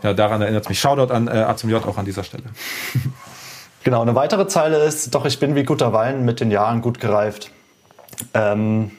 [0.01, 0.79] ja, daran erinnert mich.
[0.79, 2.45] Shoutout an äh, A zum J auch an dieser Stelle.
[3.83, 7.01] Genau, eine weitere Zeile ist, doch ich bin wie guter Wein mit den Jahren gut
[7.01, 7.51] gereift.
[8.33, 8.91] Ähm,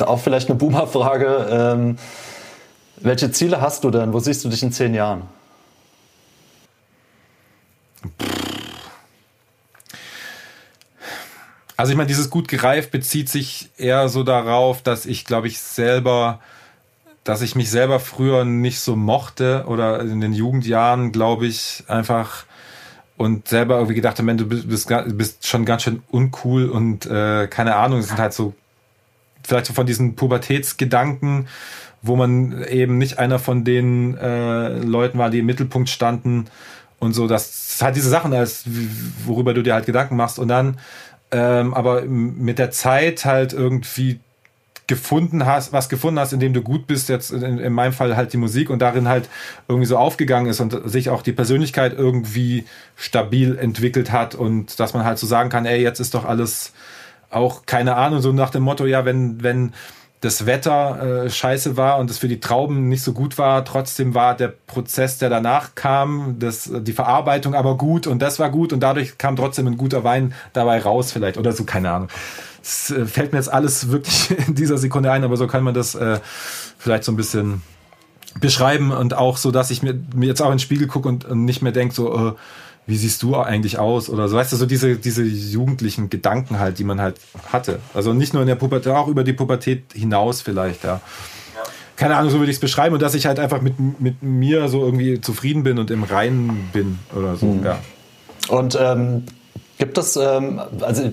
[0.00, 1.48] auch vielleicht eine Boomer-Frage.
[1.50, 1.98] Ähm,
[2.96, 4.12] welche Ziele hast du denn?
[4.12, 5.22] Wo siehst du dich in zehn Jahren?
[11.78, 15.60] Also ich meine, dieses gut gereift bezieht sich eher so darauf, dass ich, glaube ich,
[15.60, 16.40] selber,
[17.24, 22.44] dass ich mich selber früher nicht so mochte oder in den Jugendjahren, glaube ich, einfach
[23.20, 27.48] und selber irgendwie gedacht habe, du bist, bist, bist schon ganz schön uncool und äh,
[27.48, 28.54] keine Ahnung, es sind halt so
[29.46, 31.46] vielleicht so von diesen Pubertätsgedanken,
[32.00, 36.46] wo man eben nicht einer von den äh, Leuten war, die im Mittelpunkt standen
[36.98, 38.64] und so, das halt diese Sachen, als
[39.26, 40.38] worüber du dir halt Gedanken machst.
[40.38, 40.78] Und dann
[41.30, 44.18] ähm, aber mit der Zeit halt irgendwie
[44.90, 48.16] gefunden hast, was gefunden hast, in dem du gut bist, jetzt in, in, meinem Fall
[48.16, 49.28] halt die Musik und darin halt
[49.68, 52.64] irgendwie so aufgegangen ist und sich auch die Persönlichkeit irgendwie
[52.96, 56.72] stabil entwickelt hat und dass man halt so sagen kann, ey, jetzt ist doch alles
[57.30, 59.72] auch keine Ahnung, so nach dem Motto, ja, wenn, wenn,
[60.20, 63.64] das Wetter äh, scheiße war und es für die Trauben nicht so gut war.
[63.64, 68.50] Trotzdem war der Prozess, der danach kam, das, die Verarbeitung aber gut und das war
[68.50, 72.08] gut und dadurch kam trotzdem ein guter Wein dabei raus vielleicht oder so, keine Ahnung.
[72.70, 75.74] Es äh, fällt mir jetzt alles wirklich in dieser Sekunde ein, aber so kann man
[75.74, 76.20] das äh,
[76.78, 77.62] vielleicht so ein bisschen
[78.38, 81.24] beschreiben und auch so, dass ich mir, mir jetzt auch in den Spiegel gucke und,
[81.24, 82.32] und nicht mehr denke so, äh,
[82.86, 84.08] wie siehst du eigentlich aus?
[84.08, 87.16] Oder so, weißt du, so diese, diese jugendlichen Gedanken halt, die man halt
[87.52, 87.80] hatte.
[87.92, 91.00] Also nicht nur in der Pubertät, auch über die Pubertät hinaus vielleicht, ja.
[91.96, 94.68] Keine Ahnung, so würde ich es beschreiben und dass ich halt einfach mit, mit mir
[94.68, 97.64] so irgendwie zufrieden bin und im Reinen bin oder so, mhm.
[97.64, 97.78] ja.
[98.48, 99.24] Und ähm,
[99.76, 101.12] gibt es, ähm, also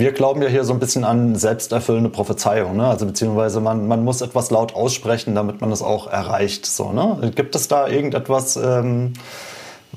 [0.00, 2.88] wir glauben ja hier so ein bisschen an selbsterfüllende Prophezeiung, ne?
[2.88, 6.66] Also beziehungsweise man, man muss etwas laut aussprechen, damit man es auch erreicht.
[6.66, 7.30] So, ne?
[7.34, 9.12] Gibt es da irgendetwas, ähm,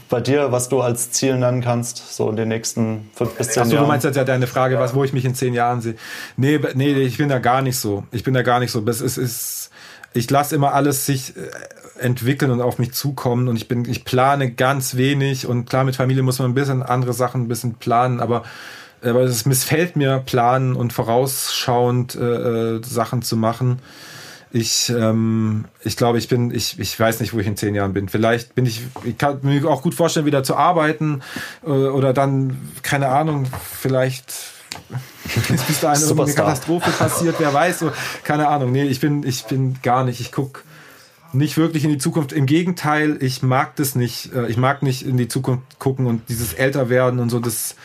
[0.09, 3.63] bei dir, was du als Ziel nennen kannst, so in den nächsten fünf bis zehn
[3.63, 3.85] Achso, Jahren?
[3.85, 5.95] du meinst jetzt ja deine Frage, was, wo ich mich in zehn Jahren sehe.
[6.37, 8.03] Nee, nee, ich bin da gar nicht so.
[8.11, 8.83] Ich bin da gar nicht so.
[8.87, 9.71] Es ist, ist
[10.13, 11.49] ich lasse immer alles sich äh,
[11.99, 15.95] entwickeln und auf mich zukommen und ich bin, ich plane ganz wenig und klar, mit
[15.95, 18.43] Familie muss man ein bisschen andere Sachen ein bisschen planen, aber
[19.03, 23.79] aber es missfällt mir, planen und vorausschauend äh, äh Sachen zu machen.
[24.55, 27.93] Ich, ähm, ich glaube, ich bin, ich, ich weiß nicht, wo ich in zehn Jahren
[27.93, 28.07] bin.
[28.07, 31.23] Vielleicht bin ich, ich kann mir auch gut vorstellen, wieder zu arbeiten
[31.65, 34.27] äh, oder dann, keine Ahnung, vielleicht
[35.49, 37.91] ist bis dahin eine Katastrophe passiert, wer weiß, so,
[38.23, 38.71] keine Ahnung.
[38.71, 40.63] Nee, ich bin, ich bin gar nicht, ich guck
[41.33, 42.31] nicht wirklich in die Zukunft.
[42.31, 44.33] Im Gegenteil, ich mag das nicht.
[44.33, 47.75] Äh, ich mag nicht in die Zukunft gucken und dieses Älterwerden und so, das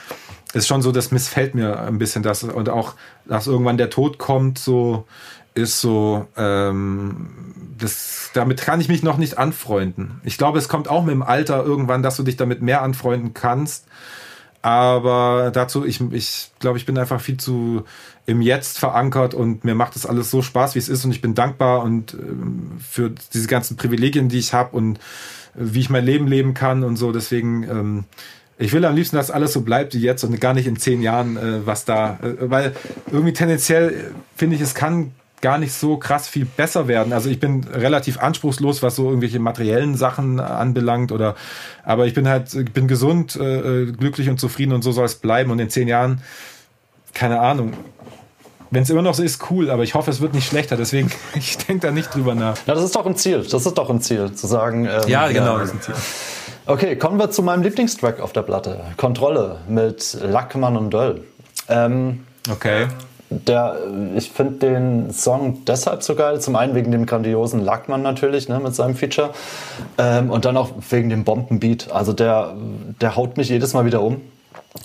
[0.55, 2.94] ist schon so, das missfällt mir ein bisschen das und auch,
[3.26, 5.05] dass irgendwann der Tod kommt, so
[5.55, 10.20] ist so, ähm, das, damit kann ich mich noch nicht anfreunden.
[10.24, 13.34] Ich glaube, es kommt auch mit dem Alter irgendwann, dass du dich damit mehr anfreunden
[13.34, 13.86] kannst.
[14.62, 17.84] Aber dazu, ich, ich glaube, ich bin einfach viel zu
[18.26, 21.20] im Jetzt verankert und mir macht das alles so Spaß, wie es ist und ich
[21.20, 25.01] bin dankbar und ähm, für diese ganzen Privilegien, die ich habe und äh,
[25.55, 27.12] wie ich mein Leben leben kann und so.
[27.12, 28.05] Deswegen, ähm,
[28.59, 31.00] ich will am liebsten, dass alles so bleibt wie jetzt und gar nicht in zehn
[31.00, 32.74] Jahren, äh, was da, äh, weil
[33.11, 33.94] irgendwie tendenziell äh,
[34.36, 37.12] finde ich, es kann gar nicht so krass viel besser werden.
[37.12, 41.36] Also ich bin relativ anspruchslos, was so irgendwelche materiellen Sachen anbelangt oder,
[41.84, 45.04] aber ich bin halt, ich bin gesund, äh, äh glücklich und zufrieden und so soll
[45.04, 46.22] es bleiben und in zehn Jahren,
[47.14, 47.72] keine Ahnung.
[48.70, 50.76] Wenn es immer noch so ist, cool, aber ich hoffe, es wird nicht schlechter.
[50.76, 52.56] Deswegen, ich denke da nicht drüber nach.
[52.66, 53.46] Ja, das ist doch ein Ziel.
[53.48, 54.84] Das ist doch ein Ziel, zu sagen.
[54.84, 55.94] Ähm, ja, genau, ja, das ist ein Ziel.
[56.68, 58.78] Okay, kommen wir zu meinem Lieblingstrack auf der Platte.
[58.98, 61.24] Kontrolle mit Lackmann und Döll.
[61.66, 62.88] Ähm, okay.
[63.30, 63.78] Der,
[64.14, 66.42] ich finde den Song deshalb so geil.
[66.42, 69.30] Zum einen wegen dem grandiosen Lackmann natürlich, ne, mit seinem Feature.
[69.96, 71.90] Ähm, und dann auch wegen dem Bombenbeat.
[71.90, 72.52] Also der,
[73.00, 74.20] der haut mich jedes Mal wieder um.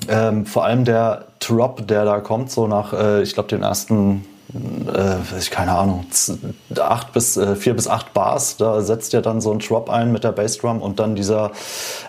[0.07, 4.23] Ähm, vor allem der Drop, der da kommt, so nach, äh, ich glaube, den ersten
[4.53, 6.05] äh, keine Ahnung,
[6.79, 8.57] acht bis, äh, vier bis acht Bars.
[8.57, 11.51] Da setzt er dann so ein Drop ein mit der Bassdrum und dann dieser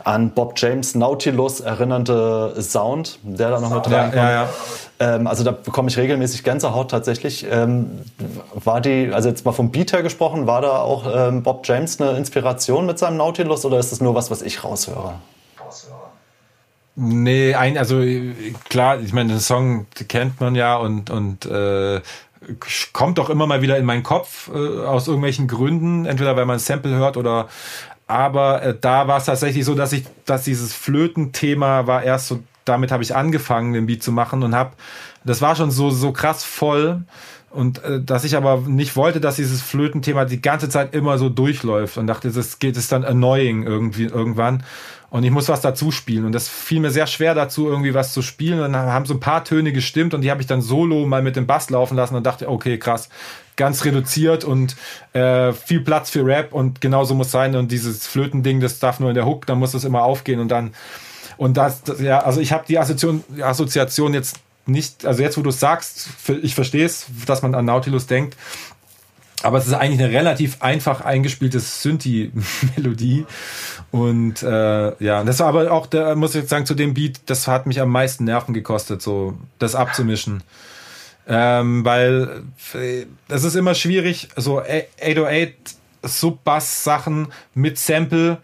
[0.05, 4.14] an Bob James Nautilus erinnernde Sound, der da noch mit reinkommt.
[4.14, 4.49] Ja, ja, ja.
[5.01, 7.47] Ähm, also da bekomme ich regelmäßig Gänsehaut tatsächlich.
[7.51, 8.03] Ähm,
[8.53, 12.01] war die, also jetzt mal vom Beat her gesprochen, war da auch ähm, Bob James
[12.01, 15.14] eine Inspiration mit seinem Nautilus oder ist es nur was, was ich raushöre?
[16.97, 18.01] Nee, ein, also
[18.68, 22.01] klar, ich meine, den Song kennt man ja und, und äh,
[22.92, 26.57] kommt doch immer mal wieder in meinen Kopf äh, aus irgendwelchen Gründen, entweder weil man
[26.57, 27.49] ein Sample hört oder
[28.07, 32.42] aber äh, da war es tatsächlich so, dass ich, dass dieses Flötenthema war erst so,
[32.64, 34.72] damit habe ich angefangen, den Beat zu machen und habe,
[35.24, 37.05] das war schon so so krass voll
[37.51, 41.28] und äh, dass ich aber nicht wollte, dass dieses Flötenthema die ganze Zeit immer so
[41.28, 44.64] durchläuft und dachte, das geht es dann annoying irgendwie irgendwann
[45.14, 46.24] und ich muss was dazu spielen.
[46.24, 48.58] Und das fiel mir sehr schwer dazu, irgendwie was zu spielen.
[48.58, 51.22] Und dann haben so ein paar Töne gestimmt und die habe ich dann solo mal
[51.22, 53.10] mit dem Bass laufen lassen und dachte, okay, krass,
[53.54, 54.74] ganz reduziert und
[55.12, 57.54] äh, viel Platz für Rap und genauso muss sein.
[57.54, 60.48] Und dieses Flötending, das darf nur in der Hook, dann muss das immer aufgehen und
[60.48, 60.74] dann.
[61.36, 65.42] Und das, das ja, also ich habe die Assoziation, Assoziation jetzt nicht, also jetzt, wo
[65.42, 66.08] du es sagst,
[66.42, 68.36] ich verstehe es, dass man an Nautilus denkt,
[69.44, 73.26] aber es ist eigentlich eine relativ einfach eingespielte Synthi-Melodie.
[73.95, 77.20] Und äh, ja, das war aber auch, der, muss ich jetzt sagen, zu dem Beat,
[77.26, 80.42] das hat mich am meisten Nerven gekostet, so das abzumischen.
[81.28, 82.42] Ähm, weil
[82.74, 85.55] äh, es ist immer schwierig, so 808
[86.03, 88.38] Sub-Bass-Sachen mit Sample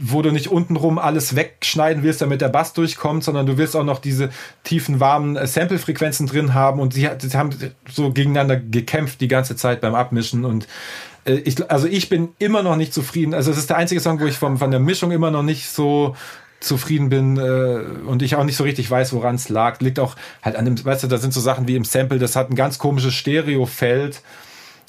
[0.00, 3.84] wo du nicht untenrum alles wegschneiden willst, damit der Bass durchkommt, sondern du willst auch
[3.84, 4.30] noch diese
[4.62, 7.50] tiefen, warmen äh, Sample-Frequenzen drin haben und sie, haben
[7.90, 10.68] so gegeneinander gekämpft die ganze Zeit beim Abmischen und
[11.24, 13.34] ich, also ich bin immer noch nicht zufrieden.
[13.34, 15.68] Also es ist der einzige Song, wo ich vom, von der Mischung immer noch nicht
[15.68, 16.16] so
[16.60, 19.80] zufrieden bin äh, und ich auch nicht so richtig weiß, woran es lag.
[19.80, 22.34] Liegt auch halt an dem, weißt du, da sind so Sachen wie im Sample, das
[22.34, 24.22] hat ein ganz komisches Stereofeld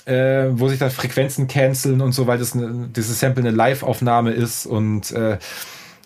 [0.10, 4.32] äh, wo sich dann Frequenzen canceln und so, weil das eine, dieses Sample eine Live-Aufnahme
[4.32, 5.38] ist und äh,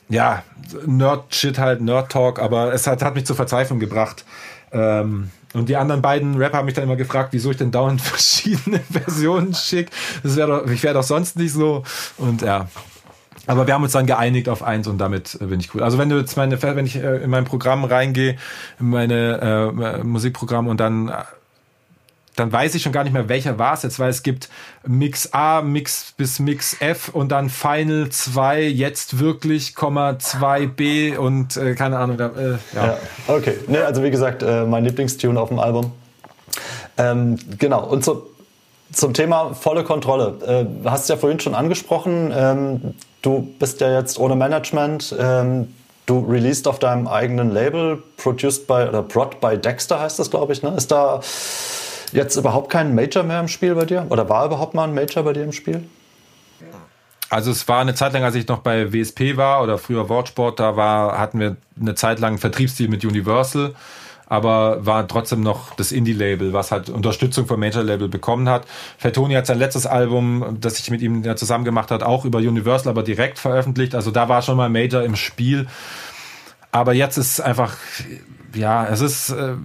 [0.09, 0.43] ja,
[0.85, 4.25] Nerd-Shit halt, Nerd-Talk, aber es hat, hat mich zur Verzweiflung gebracht.
[4.73, 8.01] Ähm, und die anderen beiden Rapper haben mich dann immer gefragt, wieso ich denn dauernd
[8.13, 9.91] verschiedene Versionen schicke.
[10.23, 11.83] Das wäre doch, ich wäre doch sonst nicht so.
[12.17, 12.67] Und ja.
[13.45, 15.83] Aber wir haben uns dann geeinigt auf eins und damit äh, bin ich cool.
[15.83, 18.37] Also wenn du jetzt meine, wenn ich äh, in mein Programm reingehe,
[18.79, 21.11] in meine äh, Musikprogramm und dann
[22.35, 24.49] dann weiß ich schon gar nicht mehr, welcher war es jetzt, weil es gibt
[24.85, 31.75] Mix A, Mix bis Mix F und dann Final 2, jetzt wirklich, 2B und äh,
[31.75, 32.19] keine Ahnung.
[32.19, 32.57] Äh, ja.
[32.75, 32.97] ja.
[33.27, 35.91] Okay, ne, also wie gesagt, äh, mein Lieblingstune auf dem Album.
[36.97, 38.29] Ähm, genau, und so,
[38.91, 40.67] zum Thema volle Kontrolle.
[40.85, 45.15] Äh, hast ja vorhin schon angesprochen, ähm, du bist ja jetzt ohne Management.
[45.19, 45.73] Ähm,
[46.05, 50.53] du released auf deinem eigenen Label, produced by, oder prod by Dexter heißt das, glaube
[50.53, 50.61] ich.
[50.61, 50.73] Ne?
[50.75, 51.21] Ist da
[52.13, 54.05] jetzt überhaupt kein Major mehr im Spiel bei dir?
[54.09, 55.83] Oder war überhaupt mal ein Major bei dir im Spiel?
[57.29, 60.59] Also es war eine Zeit lang, als ich noch bei WSP war oder früher Wortsport,
[60.59, 63.73] da war, hatten wir eine Zeit lang einen Vertriebsdeal mit Universal,
[64.27, 68.65] aber war trotzdem noch das Indie-Label, was halt Unterstützung vom Major-Label bekommen hat.
[68.99, 72.37] Fatoni hat sein letztes Album, das ich mit ihm ja zusammen gemacht hat, auch über
[72.37, 73.95] Universal, aber direkt veröffentlicht.
[73.95, 75.67] Also da war schon mal Major im Spiel.
[76.71, 77.75] Aber jetzt ist einfach,
[78.53, 79.55] ja, es ist, äh,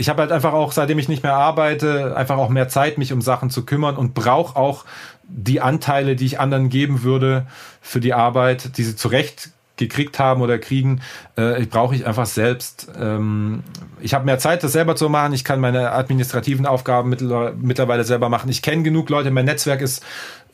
[0.00, 3.12] ich habe halt einfach auch, seitdem ich nicht mehr arbeite, einfach auch mehr Zeit, mich
[3.12, 4.86] um Sachen zu kümmern und brauche auch
[5.24, 7.46] die Anteile, die ich anderen geben würde
[7.82, 11.00] für die Arbeit, die sie zurecht gekriegt haben oder kriegen,
[11.36, 12.88] äh, brauche ich einfach selbst.
[12.98, 13.62] Ähm,
[14.00, 15.32] ich habe mehr Zeit, das selber zu machen.
[15.32, 18.50] Ich kann meine administrativen Aufgaben mittlerweile selber machen.
[18.50, 19.30] Ich kenne genug Leute.
[19.30, 20.04] Mein Netzwerk ist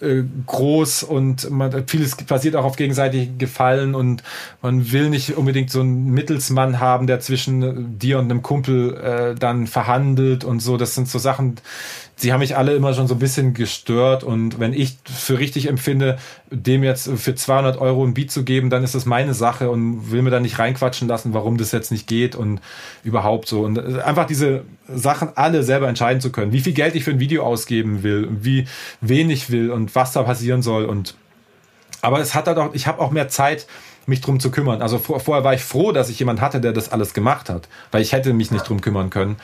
[0.01, 4.23] äh, groß und man, vieles basiert auch auf gegenseitigem Gefallen und
[4.63, 9.35] man will nicht unbedingt so einen Mittelsmann haben, der zwischen dir und einem Kumpel äh,
[9.35, 10.77] dann verhandelt und so.
[10.77, 11.57] Das sind so Sachen,
[12.17, 15.69] sie haben mich alle immer schon so ein bisschen gestört und wenn ich für richtig
[15.69, 16.19] empfinde,
[16.51, 20.11] dem jetzt für 200 Euro ein Beat zu geben, dann ist das meine Sache und
[20.11, 22.61] will mir da nicht reinquatschen lassen, warum das jetzt nicht geht und
[23.05, 23.63] überhaupt so.
[23.63, 27.21] Und einfach diese Sachen alle selber entscheiden zu können, wie viel Geld ich für ein
[27.21, 28.67] Video ausgeben will, wie
[29.03, 31.15] wenig will und was da passieren soll und
[32.03, 33.67] aber es hat halt auch, ich habe auch mehr Zeit,
[34.07, 34.83] mich drum zu kümmern.
[34.83, 37.69] Also vor, vorher war ich froh, dass ich jemand hatte, der das alles gemacht hat,
[37.91, 39.37] weil ich hätte mich nicht drum kümmern können.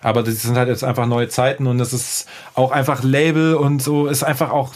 [0.00, 3.82] Aber das sind halt jetzt einfach neue Zeiten und es ist auch einfach Label und
[3.82, 4.74] so ist einfach auch,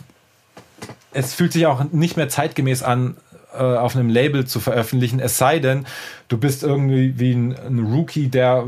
[1.12, 3.16] es fühlt sich auch nicht mehr zeitgemäß an,
[3.55, 5.86] äh, auf einem Label zu veröffentlichen, es sei denn,
[6.28, 8.64] du bist irgendwie wie ein, ein Rookie, der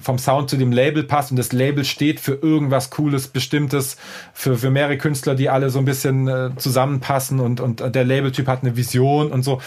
[0.00, 3.98] vom Sound zu dem Label passt und das Label steht für irgendwas Cooles, Bestimmtes,
[4.32, 8.46] für, für mehrere Künstler, die alle so ein bisschen äh, zusammenpassen und, und der Labeltyp
[8.46, 9.60] hat eine Vision und so,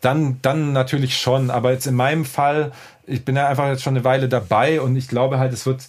[0.00, 1.50] dann, dann natürlich schon.
[1.50, 2.70] Aber jetzt in meinem Fall,
[3.06, 5.88] ich bin ja einfach jetzt schon eine Weile dabei und ich glaube halt, es wird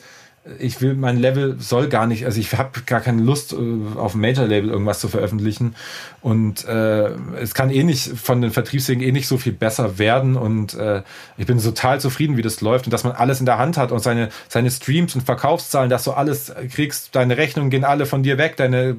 [0.57, 3.57] ich will, mein Level soll gar nicht, also ich habe gar keine Lust, äh,
[3.95, 5.75] auf dem Major-Label irgendwas zu veröffentlichen.
[6.21, 10.35] Und äh, es kann eh nicht von den Vertriebswegen eh nicht so viel besser werden.
[10.35, 11.03] Und äh,
[11.37, 13.91] ich bin total zufrieden, wie das läuft und dass man alles in der Hand hat
[13.91, 18.23] und seine, seine Streams und Verkaufszahlen, dass du alles kriegst, deine Rechnungen gehen alle von
[18.23, 18.97] dir weg, deine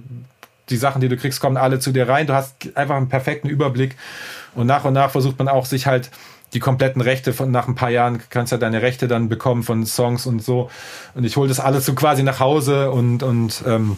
[0.70, 2.26] die Sachen, die du kriegst, kommen alle zu dir rein.
[2.26, 3.96] Du hast einfach einen perfekten Überblick.
[4.54, 6.10] Und nach und nach versucht man auch, sich halt
[6.54, 9.86] die kompletten Rechte von nach ein paar Jahren kannst ja deine Rechte dann bekommen von
[9.86, 10.70] Songs und so.
[11.14, 13.96] Und ich hole das alles so quasi nach Hause und, und ähm,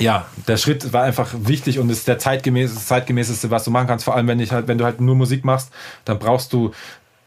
[0.00, 4.04] ja, der Schritt war einfach wichtig und ist der zeitgemäß, zeitgemäßeste, was du machen kannst.
[4.04, 5.72] Vor allem, wenn ich halt, wenn du halt nur Musik machst,
[6.04, 6.72] dann brauchst du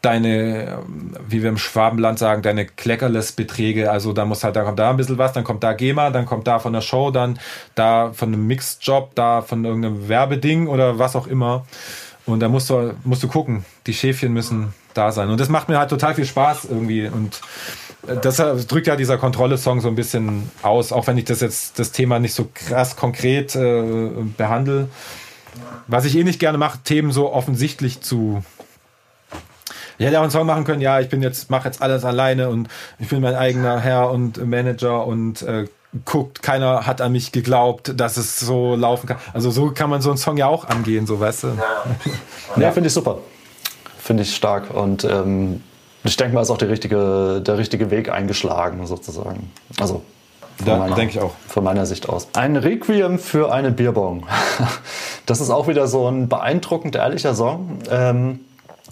[0.01, 0.79] deine,
[1.27, 3.89] wie wir im Schwabenland sagen, deine Kleckerless-Beträge.
[3.91, 6.25] Also da muss halt, da kommt da ein bisschen was, dann kommt da GEMA, dann
[6.25, 7.39] kommt da von der Show, dann
[7.75, 11.65] da von einem Mixed-Job, da von irgendeinem Werbeding oder was auch immer.
[12.27, 15.29] Und da musst du, musst du gucken, die Schäfchen müssen da sein.
[15.29, 17.07] Und das macht mir halt total viel Spaß irgendwie.
[17.07, 17.41] Und
[18.21, 21.91] das drückt ja dieser Kontrolle-Song so ein bisschen aus, auch wenn ich das jetzt das
[21.91, 24.89] Thema nicht so krass konkret äh, behandle.
[25.87, 28.43] Was ich eh nicht gerne mache, Themen so offensichtlich zu.
[29.97, 32.49] Ich hätte auch einen Song machen können, ja, ich bin jetzt, mache jetzt alles alleine
[32.49, 32.67] und
[32.99, 35.65] ich bin mein eigener Herr und Manager und äh,
[36.05, 39.17] guckt, keiner hat an mich geglaubt, dass es so laufen kann.
[39.33, 41.47] Also so kann man so einen Song ja auch angehen, so weißt du.
[41.47, 43.19] Ja, ja finde ich super.
[43.97, 44.73] Finde ich stark.
[44.73, 45.63] Und ähm,
[46.03, 49.51] ich denke mal, ist auch der richtige, der richtige Weg eingeschlagen, sozusagen.
[49.79, 50.03] Also
[50.65, 51.33] da denke ich auch.
[51.47, 52.27] Von meiner Sicht aus.
[52.33, 54.25] Ein Requiem für eine Bierbong.
[55.25, 57.79] Das ist auch wieder so ein beeindruckend ehrlicher Song.
[57.91, 58.39] Ähm,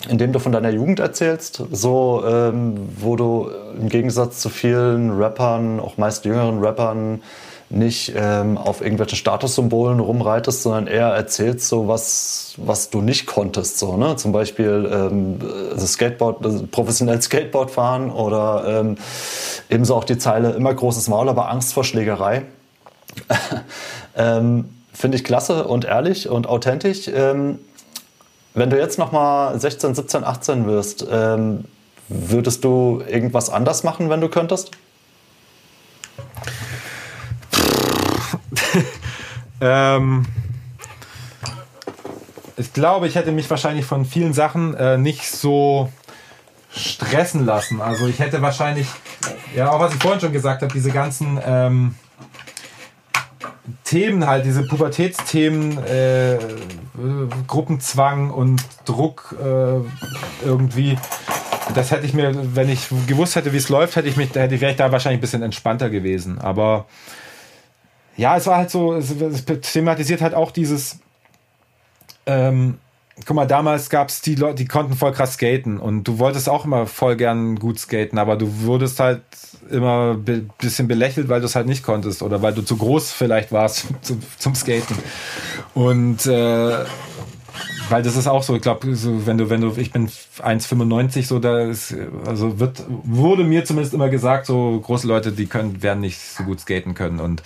[0.10, 5.12] in dem du von deiner Jugend erzählst, so ähm, wo du im Gegensatz zu vielen
[5.12, 7.22] Rappern, auch meist jüngeren Rappern,
[7.70, 13.80] nicht ähm, auf irgendwelche Statussymbolen rumreitest, sondern eher erzählst so was, was du nicht konntest.
[13.80, 14.16] So, ne?
[14.18, 15.40] Zum Beispiel ähm,
[15.78, 18.98] Skateboard, professionell Skateboard fahren oder ähm,
[19.70, 22.44] ebenso auch die Zeile immer großes Maul, aber Angst vor Schlägerei.
[24.16, 27.10] ähm, Finde ich klasse und ehrlich und authentisch.
[27.14, 27.60] Ähm,
[28.56, 31.66] wenn du jetzt nochmal 16, 17, 18 wirst, ähm,
[32.08, 34.72] würdest du irgendwas anders machen, wenn du könntest?
[39.62, 40.26] ähm,
[42.58, 45.92] ich glaube, ich hätte mich wahrscheinlich von vielen Sachen äh, nicht so
[46.70, 47.82] stressen lassen.
[47.82, 48.88] Also ich hätte wahrscheinlich,
[49.54, 51.96] ja auch was ich vorhin schon gesagt habe, diese ganzen ähm,
[53.84, 56.38] Themen halt, diese Pubertätsthemen, äh,
[57.48, 60.98] Gruppenzwang und Druck äh, irgendwie.
[61.74, 64.62] Das hätte ich mir, wenn ich gewusst hätte, wie es läuft, hätte ich mich, hätte
[64.62, 66.40] wäre ich da wahrscheinlich ein bisschen entspannter gewesen.
[66.40, 66.86] Aber
[68.18, 71.00] ja, es war halt so, es, es thematisiert halt auch dieses,
[72.28, 72.78] ähm,
[73.24, 76.50] guck mal, damals gab es die Leute, die konnten voll krass skaten und du wolltest
[76.50, 79.22] auch immer voll gern gut skaten, aber du wurdest halt
[79.70, 83.12] immer be bisschen belächelt, weil du es halt nicht konntest oder weil du zu groß
[83.12, 84.98] vielleicht warst zum, zum Skaten.
[85.74, 86.86] Und äh,
[87.90, 91.26] weil das ist auch so, ich glaube, so, wenn du, wenn du, ich bin 1,95,
[91.26, 91.96] so da ist,
[92.26, 96.44] also wird, wurde mir zumindest immer gesagt, so große Leute, die können, werden nicht so
[96.44, 97.44] gut skaten können und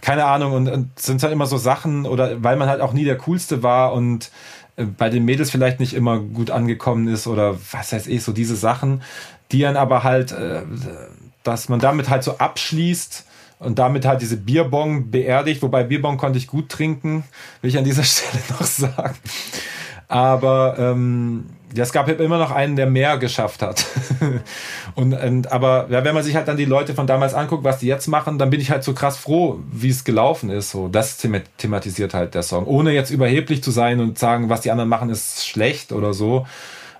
[0.00, 3.04] keine Ahnung und, und sind halt immer so Sachen oder weil man halt auch nie
[3.04, 4.30] der Coolste war und
[4.76, 8.56] bei den Mädels vielleicht nicht immer gut angekommen ist oder was weiß ich, so diese
[8.56, 9.02] Sachen,
[9.52, 10.62] die dann aber halt, äh,
[11.42, 13.24] dass man damit halt so abschließt
[13.58, 17.24] und damit halt diese Bierbong beerdigt, wobei Bierbong konnte ich gut trinken,
[17.62, 19.16] will ich an dieser Stelle noch sagen.
[20.08, 23.84] Aber ähm, es gab immer noch einen, der mehr geschafft hat.
[24.94, 27.78] und, und, aber ja, wenn man sich halt dann die Leute von damals anguckt, was
[27.78, 30.70] die jetzt machen, dann bin ich halt so krass froh, wie es gelaufen ist.
[30.70, 32.66] So, das thematisiert halt der Song.
[32.66, 36.46] Ohne jetzt überheblich zu sein und sagen, was die anderen machen, ist schlecht oder so.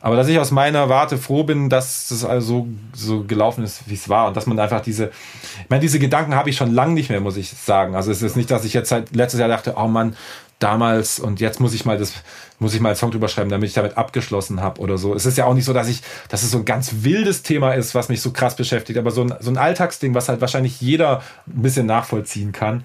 [0.00, 3.94] Aber dass ich aus meiner Warte froh bin, dass das also so gelaufen ist, wie
[3.94, 4.28] es war.
[4.28, 7.20] Und dass man einfach diese, ich meine, diese Gedanken habe ich schon lange nicht mehr,
[7.20, 7.96] muss ich sagen.
[7.96, 10.16] Also es ist nicht, dass ich jetzt seit letztes Jahr dachte, oh Mann,
[10.58, 12.14] damals und jetzt muss ich mal das,
[12.58, 15.14] muss ich mal einen Song drüber schreiben, damit ich damit abgeschlossen habe oder so.
[15.14, 17.72] Es ist ja auch nicht so, dass ich, dass es so ein ganz wildes Thema
[17.72, 20.80] ist, was mich so krass beschäftigt, aber so ein, so ein Alltagsding, was halt wahrscheinlich
[20.80, 22.84] jeder ein bisschen nachvollziehen kann.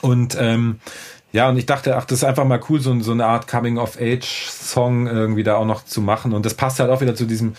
[0.00, 0.80] Und ähm,
[1.32, 5.08] ja, und ich dachte, ach, das ist einfach mal cool, so, so eine Art Coming-of-Age-Song
[5.08, 6.32] irgendwie da auch noch zu machen.
[6.32, 7.54] Und das passt halt auch wieder zu diesem,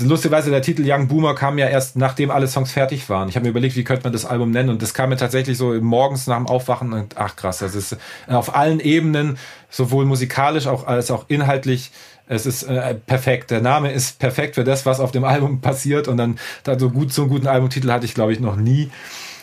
[0.00, 3.28] lustigerweise der Titel Young Boomer kam ja erst, nachdem alle Songs fertig waren.
[3.28, 4.70] Ich habe mir überlegt, wie könnte man das Album nennen?
[4.70, 7.96] Und das kam mir tatsächlich so morgens nach dem Aufwachen und ach krass, das ist
[8.26, 9.38] auf allen Ebenen,
[9.70, 11.90] sowohl musikalisch auch als auch inhaltlich,
[12.26, 13.50] es ist äh, perfekt.
[13.50, 16.08] Der Name ist perfekt für das, was auf dem Album passiert.
[16.08, 18.90] Und dann da so gut so einen guten Albumtitel hatte ich, glaube ich, noch nie.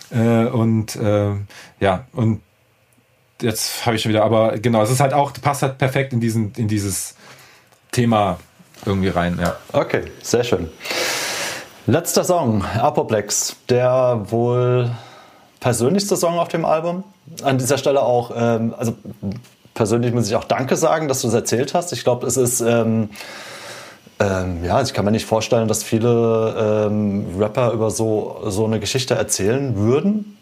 [0.09, 1.31] Äh, und äh,
[1.79, 2.41] ja, und
[3.41, 6.19] jetzt habe ich schon wieder, aber genau, es ist halt auch, passt halt perfekt in
[6.19, 7.15] diesen, in dieses
[7.91, 8.39] Thema
[8.85, 9.55] irgendwie rein, ja.
[9.73, 10.69] Okay, sehr schön.
[11.87, 14.91] Letzter Song, Apoplex, der wohl
[15.59, 17.03] persönlichste Song auf dem Album.
[17.43, 18.93] An dieser Stelle auch, ähm, also
[19.73, 21.93] persönlich muss ich auch Danke sagen, dass du es erzählt hast.
[21.93, 23.09] Ich glaube, es ist, ähm,
[24.19, 28.79] ähm, ja, ich kann mir nicht vorstellen, dass viele ähm, Rapper über so, so eine
[28.79, 30.37] Geschichte erzählen würden.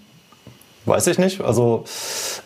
[0.86, 1.42] Weiß ich nicht.
[1.42, 1.86] Also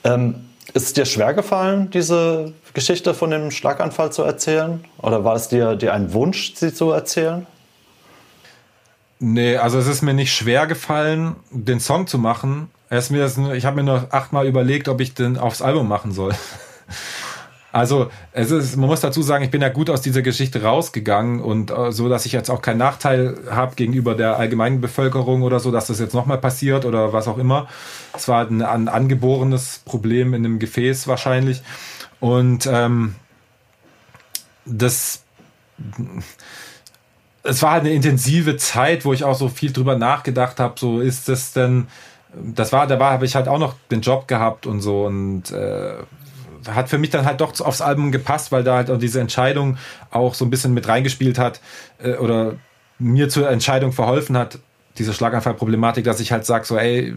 [0.04, 4.84] ähm, ist es dir schwer gefallen, diese Geschichte von dem Schlaganfall zu erzählen?
[4.98, 7.46] Oder war es dir, dir ein Wunsch, sie zu erzählen?
[9.20, 12.70] Nee, also es ist mir nicht schwer gefallen, den Song zu machen.
[12.90, 16.34] ich habe mir nur achtmal überlegt, ob ich den aufs Album machen soll.
[17.74, 21.42] Also es ist, man muss dazu sagen, ich bin ja gut aus dieser Geschichte rausgegangen
[21.42, 25.60] und äh, so, dass ich jetzt auch keinen Nachteil habe gegenüber der allgemeinen Bevölkerung oder
[25.60, 27.68] so, dass das jetzt nochmal passiert oder was auch immer.
[28.16, 31.64] Es war ein, ein angeborenes Problem in einem Gefäß wahrscheinlich.
[32.20, 33.16] Und ähm,
[34.66, 35.24] das
[37.42, 41.02] es war halt eine intensive Zeit, wo ich auch so viel drüber nachgedacht habe, so
[41.02, 41.88] ist das denn,
[42.36, 45.50] das war, da war, habe ich halt auch noch den Job gehabt und so und
[45.50, 45.96] äh,
[46.68, 49.78] hat für mich dann halt doch aufs Album gepasst, weil da halt auch diese Entscheidung
[50.12, 51.62] auch so ein bisschen mit reingespielt hat
[52.02, 52.56] äh, oder
[53.00, 54.60] mir zur Entscheidung verholfen hat,
[54.98, 57.14] diese Schlaganfallproblematik, dass ich halt sage, so, ey,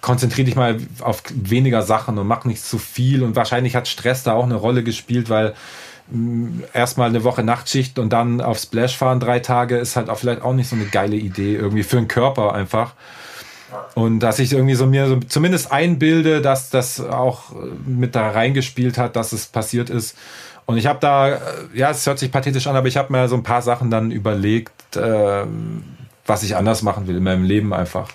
[0.00, 3.22] konzentriere dich mal auf weniger Sachen und mach nicht zu viel.
[3.22, 5.54] Und wahrscheinlich hat Stress da auch eine Rolle gespielt, weil
[6.10, 10.18] mm, erstmal eine Woche Nachtschicht und dann auf Splash fahren drei Tage ist halt auch
[10.18, 12.94] vielleicht auch nicht so eine geile Idee irgendwie für den Körper einfach.
[13.94, 17.52] Und dass ich irgendwie so mir so zumindest einbilde, dass das auch
[17.86, 20.16] mit da reingespielt hat, dass es passiert ist.
[20.66, 21.38] Und ich habe da,
[21.74, 24.10] ja, es hört sich pathetisch an, aber ich habe mir so ein paar Sachen dann
[24.10, 25.44] überlegt, äh,
[26.26, 28.10] was ich anders machen will in meinem Leben einfach.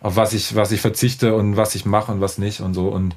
[0.00, 2.88] Auf was ich, was ich verzichte und was ich mache und was nicht und so.
[2.88, 3.14] Und,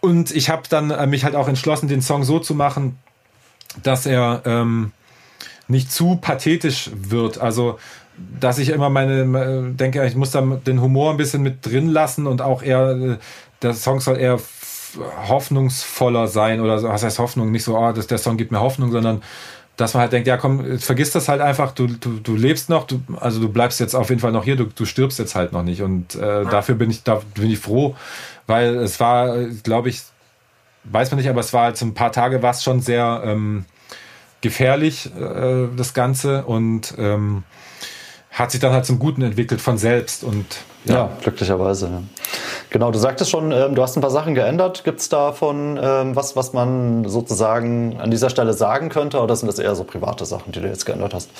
[0.00, 2.98] und ich habe dann äh, mich halt auch entschlossen, den Song so zu machen,
[3.82, 4.92] dass er ähm,
[5.66, 7.38] nicht zu pathetisch wird.
[7.38, 7.78] Also
[8.40, 12.26] dass ich immer meine, denke, ich muss da den Humor ein bisschen mit drin lassen
[12.26, 13.18] und auch eher,
[13.62, 14.38] der Song soll eher
[15.28, 17.50] hoffnungsvoller sein oder so, was heißt Hoffnung?
[17.50, 19.22] Nicht so, oh, das, der Song gibt mir Hoffnung, sondern
[19.76, 22.86] dass man halt denkt, ja komm, vergiss das halt einfach, du, du, du lebst noch,
[22.86, 25.52] du, also du bleibst jetzt auf jeden Fall noch hier, du, du stirbst jetzt halt
[25.52, 25.82] noch nicht.
[25.82, 27.94] Und äh, dafür bin ich, da bin ich froh,
[28.46, 30.02] weil es war, glaube ich,
[30.84, 33.64] weiß man nicht, aber es war jetzt ein paar Tage war es schon sehr ähm,
[34.40, 36.44] gefährlich, äh, das Ganze.
[36.44, 37.44] Und ähm,
[38.30, 40.46] hat sich dann halt zum Guten entwickelt von selbst und
[40.84, 41.86] ja, ja glücklicherweise.
[41.86, 42.02] Ja.
[42.70, 44.84] Genau, du sagtest schon, ähm, du hast ein paar Sachen geändert.
[44.84, 49.48] Gibt es davon ähm, was, was man sozusagen an dieser Stelle sagen könnte oder sind
[49.48, 51.30] das eher so private Sachen, die du jetzt geändert hast?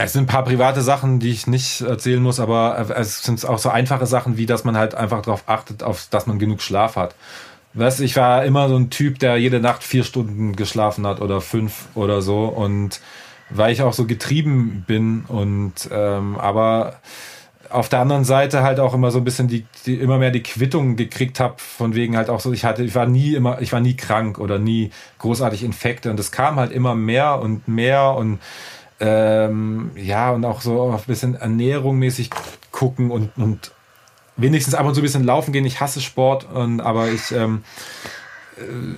[0.00, 3.58] Es sind ein paar private Sachen, die ich nicht erzählen muss, aber es sind auch
[3.58, 6.94] so einfache Sachen, wie dass man halt einfach darauf achtet, auf, dass man genug Schlaf
[6.94, 7.16] hat.
[7.74, 11.40] Weißt, ich war immer so ein Typ, der jede Nacht vier Stunden geschlafen hat oder
[11.40, 13.00] fünf oder so und
[13.50, 16.94] weil ich auch so getrieben bin und ähm, aber
[17.70, 20.42] auf der anderen Seite halt auch immer so ein bisschen die, die immer mehr die
[20.42, 23.72] Quittung gekriegt habe von wegen halt auch so ich hatte ich war nie immer ich
[23.72, 28.14] war nie krank oder nie großartig Infekte und es kam halt immer mehr und mehr
[28.14, 28.38] und
[29.00, 32.30] ähm, ja und auch so ein bisschen ernährungsmäßig
[32.72, 33.72] gucken und und
[34.38, 35.66] wenigstens ab und zu ein bisschen laufen gehen.
[35.66, 38.17] Ich hasse Sport und aber ich ähm, äh,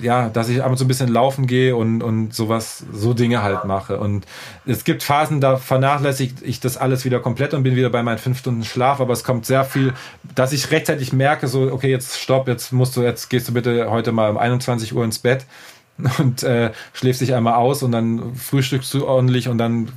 [0.01, 3.43] ja, dass ich ab und zu ein bisschen laufen gehe und, und sowas, so Dinge
[3.43, 3.99] halt mache.
[3.99, 4.27] Und
[4.67, 8.19] es gibt Phasen, da vernachlässige ich das alles wieder komplett und bin wieder bei meinen
[8.19, 9.93] fünf Stunden Schlaf, aber es kommt sehr viel,
[10.35, 13.91] dass ich rechtzeitig merke, so, okay, jetzt stopp, jetzt musst du, jetzt gehst du bitte
[13.91, 15.47] heute mal um 21 Uhr ins Bett
[16.19, 19.89] und äh, schläfst dich einmal aus und dann frühstückst du ordentlich und dann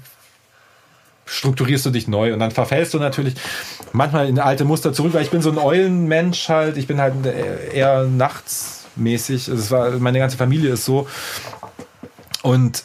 [1.25, 2.33] strukturierst du dich neu.
[2.33, 3.35] Und dann verfällst du natürlich
[3.93, 7.13] manchmal in alte Muster zurück, weil ich bin so ein Eulenmensch halt, ich bin halt
[7.73, 9.49] eher nachts mäßig.
[9.49, 11.07] Also es war, meine ganze Familie ist so.
[12.41, 12.83] Und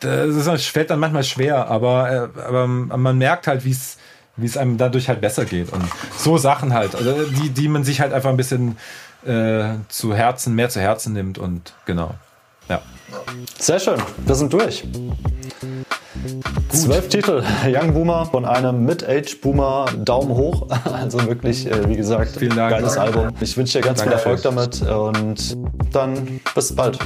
[0.00, 3.96] das ist, fällt dann manchmal schwer, aber, äh, aber man merkt halt, wie es
[4.36, 5.72] wie es einem dadurch halt besser geht.
[5.72, 5.84] Und
[6.16, 8.76] so Sachen halt, also die, die man sich halt einfach ein bisschen
[9.24, 12.14] äh, zu Herzen, mehr zu Herzen nimmt und genau.
[12.68, 12.82] Ja.
[13.58, 14.84] Sehr schön, wir sind durch.
[16.70, 20.66] Zwölf Titel, Young Boomer von einem Mid-Age-Boomer, Daumen hoch.
[20.94, 22.70] Also wirklich, äh, wie gesagt, Vielen Dank.
[22.70, 23.28] geiles Album.
[23.40, 25.56] Ich wünsche dir ganz Danke viel Erfolg damit und
[25.92, 26.98] dann bis bald.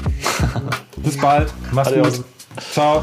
[0.96, 1.52] Bis bald.
[1.72, 2.16] Mach's Adios.
[2.18, 2.24] gut.
[2.72, 3.02] Ciao.